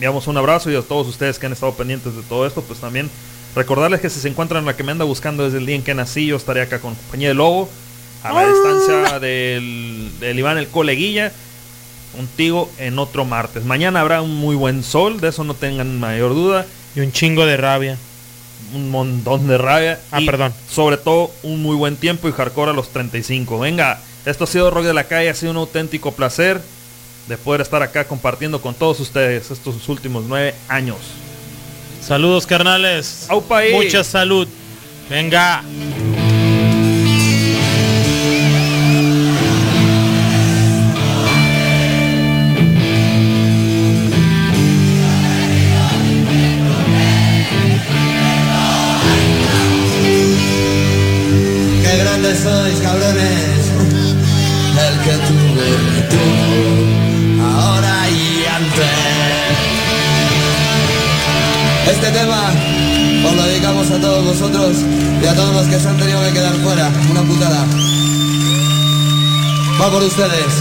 [0.00, 2.80] Enviamos un abrazo y a todos ustedes que han estado pendientes de todo esto, pues
[2.80, 3.10] también
[3.54, 5.92] recordarles que si se encuentran la que me anda buscando desde el día en que
[5.92, 7.68] nací, yo estaré acá con compañía de Lobo,
[8.22, 11.32] a la distancia del, del Iván el Coleguilla,
[12.16, 13.66] contigo en otro martes.
[13.66, 16.64] Mañana habrá un muy buen sol, de eso no tengan mayor duda.
[16.96, 17.98] Y un chingo de rabia.
[18.74, 20.00] Un montón de rabia.
[20.12, 20.54] Ah, y perdón.
[20.70, 23.58] Sobre todo un muy buen tiempo y hardcore a los 35.
[23.58, 26.62] Venga, esto ha sido Rock de la Calle, ha sido un auténtico placer
[27.30, 30.98] de poder estar acá compartiendo con todos ustedes estos últimos nueve años.
[32.02, 33.26] Saludos carnales.
[33.28, 33.60] Aupa.
[33.72, 34.48] Mucha salud.
[35.08, 35.62] Venga.
[70.10, 70.59] Ustedes.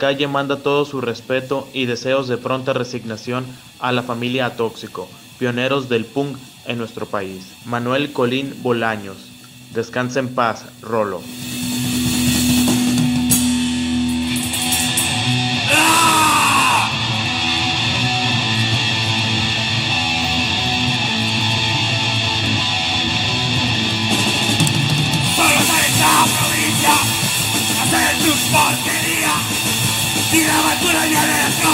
[0.00, 3.46] Calle manda todo su respeto y deseos de pronta resignación
[3.78, 5.08] a la familia Tóxico,
[5.38, 6.36] pioneros del punk
[6.66, 7.54] en nuestro país.
[7.66, 9.30] Manuel Colín Bolaños.
[9.72, 11.20] Descansa en paz, Rolo.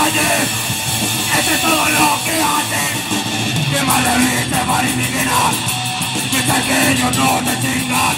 [0.08, 2.92] Eso es todo lo que hacen.
[3.72, 5.54] Quemar la vida para indígenas.
[6.30, 8.16] Pensar que ellos no te chingan.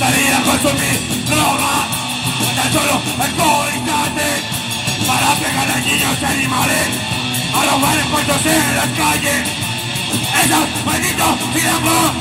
[0.00, 1.74] A consumir droga.
[2.40, 4.30] O tan solo alcoholizarte.
[5.08, 6.88] Para pegar a niños y animales.
[7.54, 9.48] A robar encuentros en las calles.
[10.44, 12.12] Esos malditos tiramos.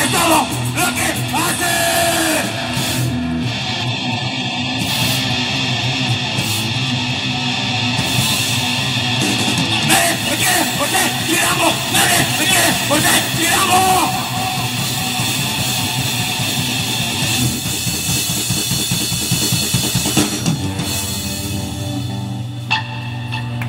[0.00, 0.46] Es todo
[0.76, 2.61] lo que hacen.
[10.32, 10.96] Me quiere, porque
[11.26, 11.74] tiramos.
[11.92, 14.10] Nadie me quiere, porque tiramos.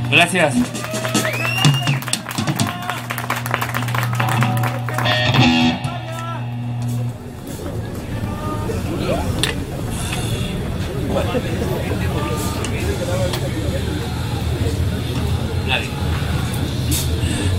[0.09, 0.82] Gracias.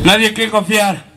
[0.04, 1.13] Nadie quiere confiar.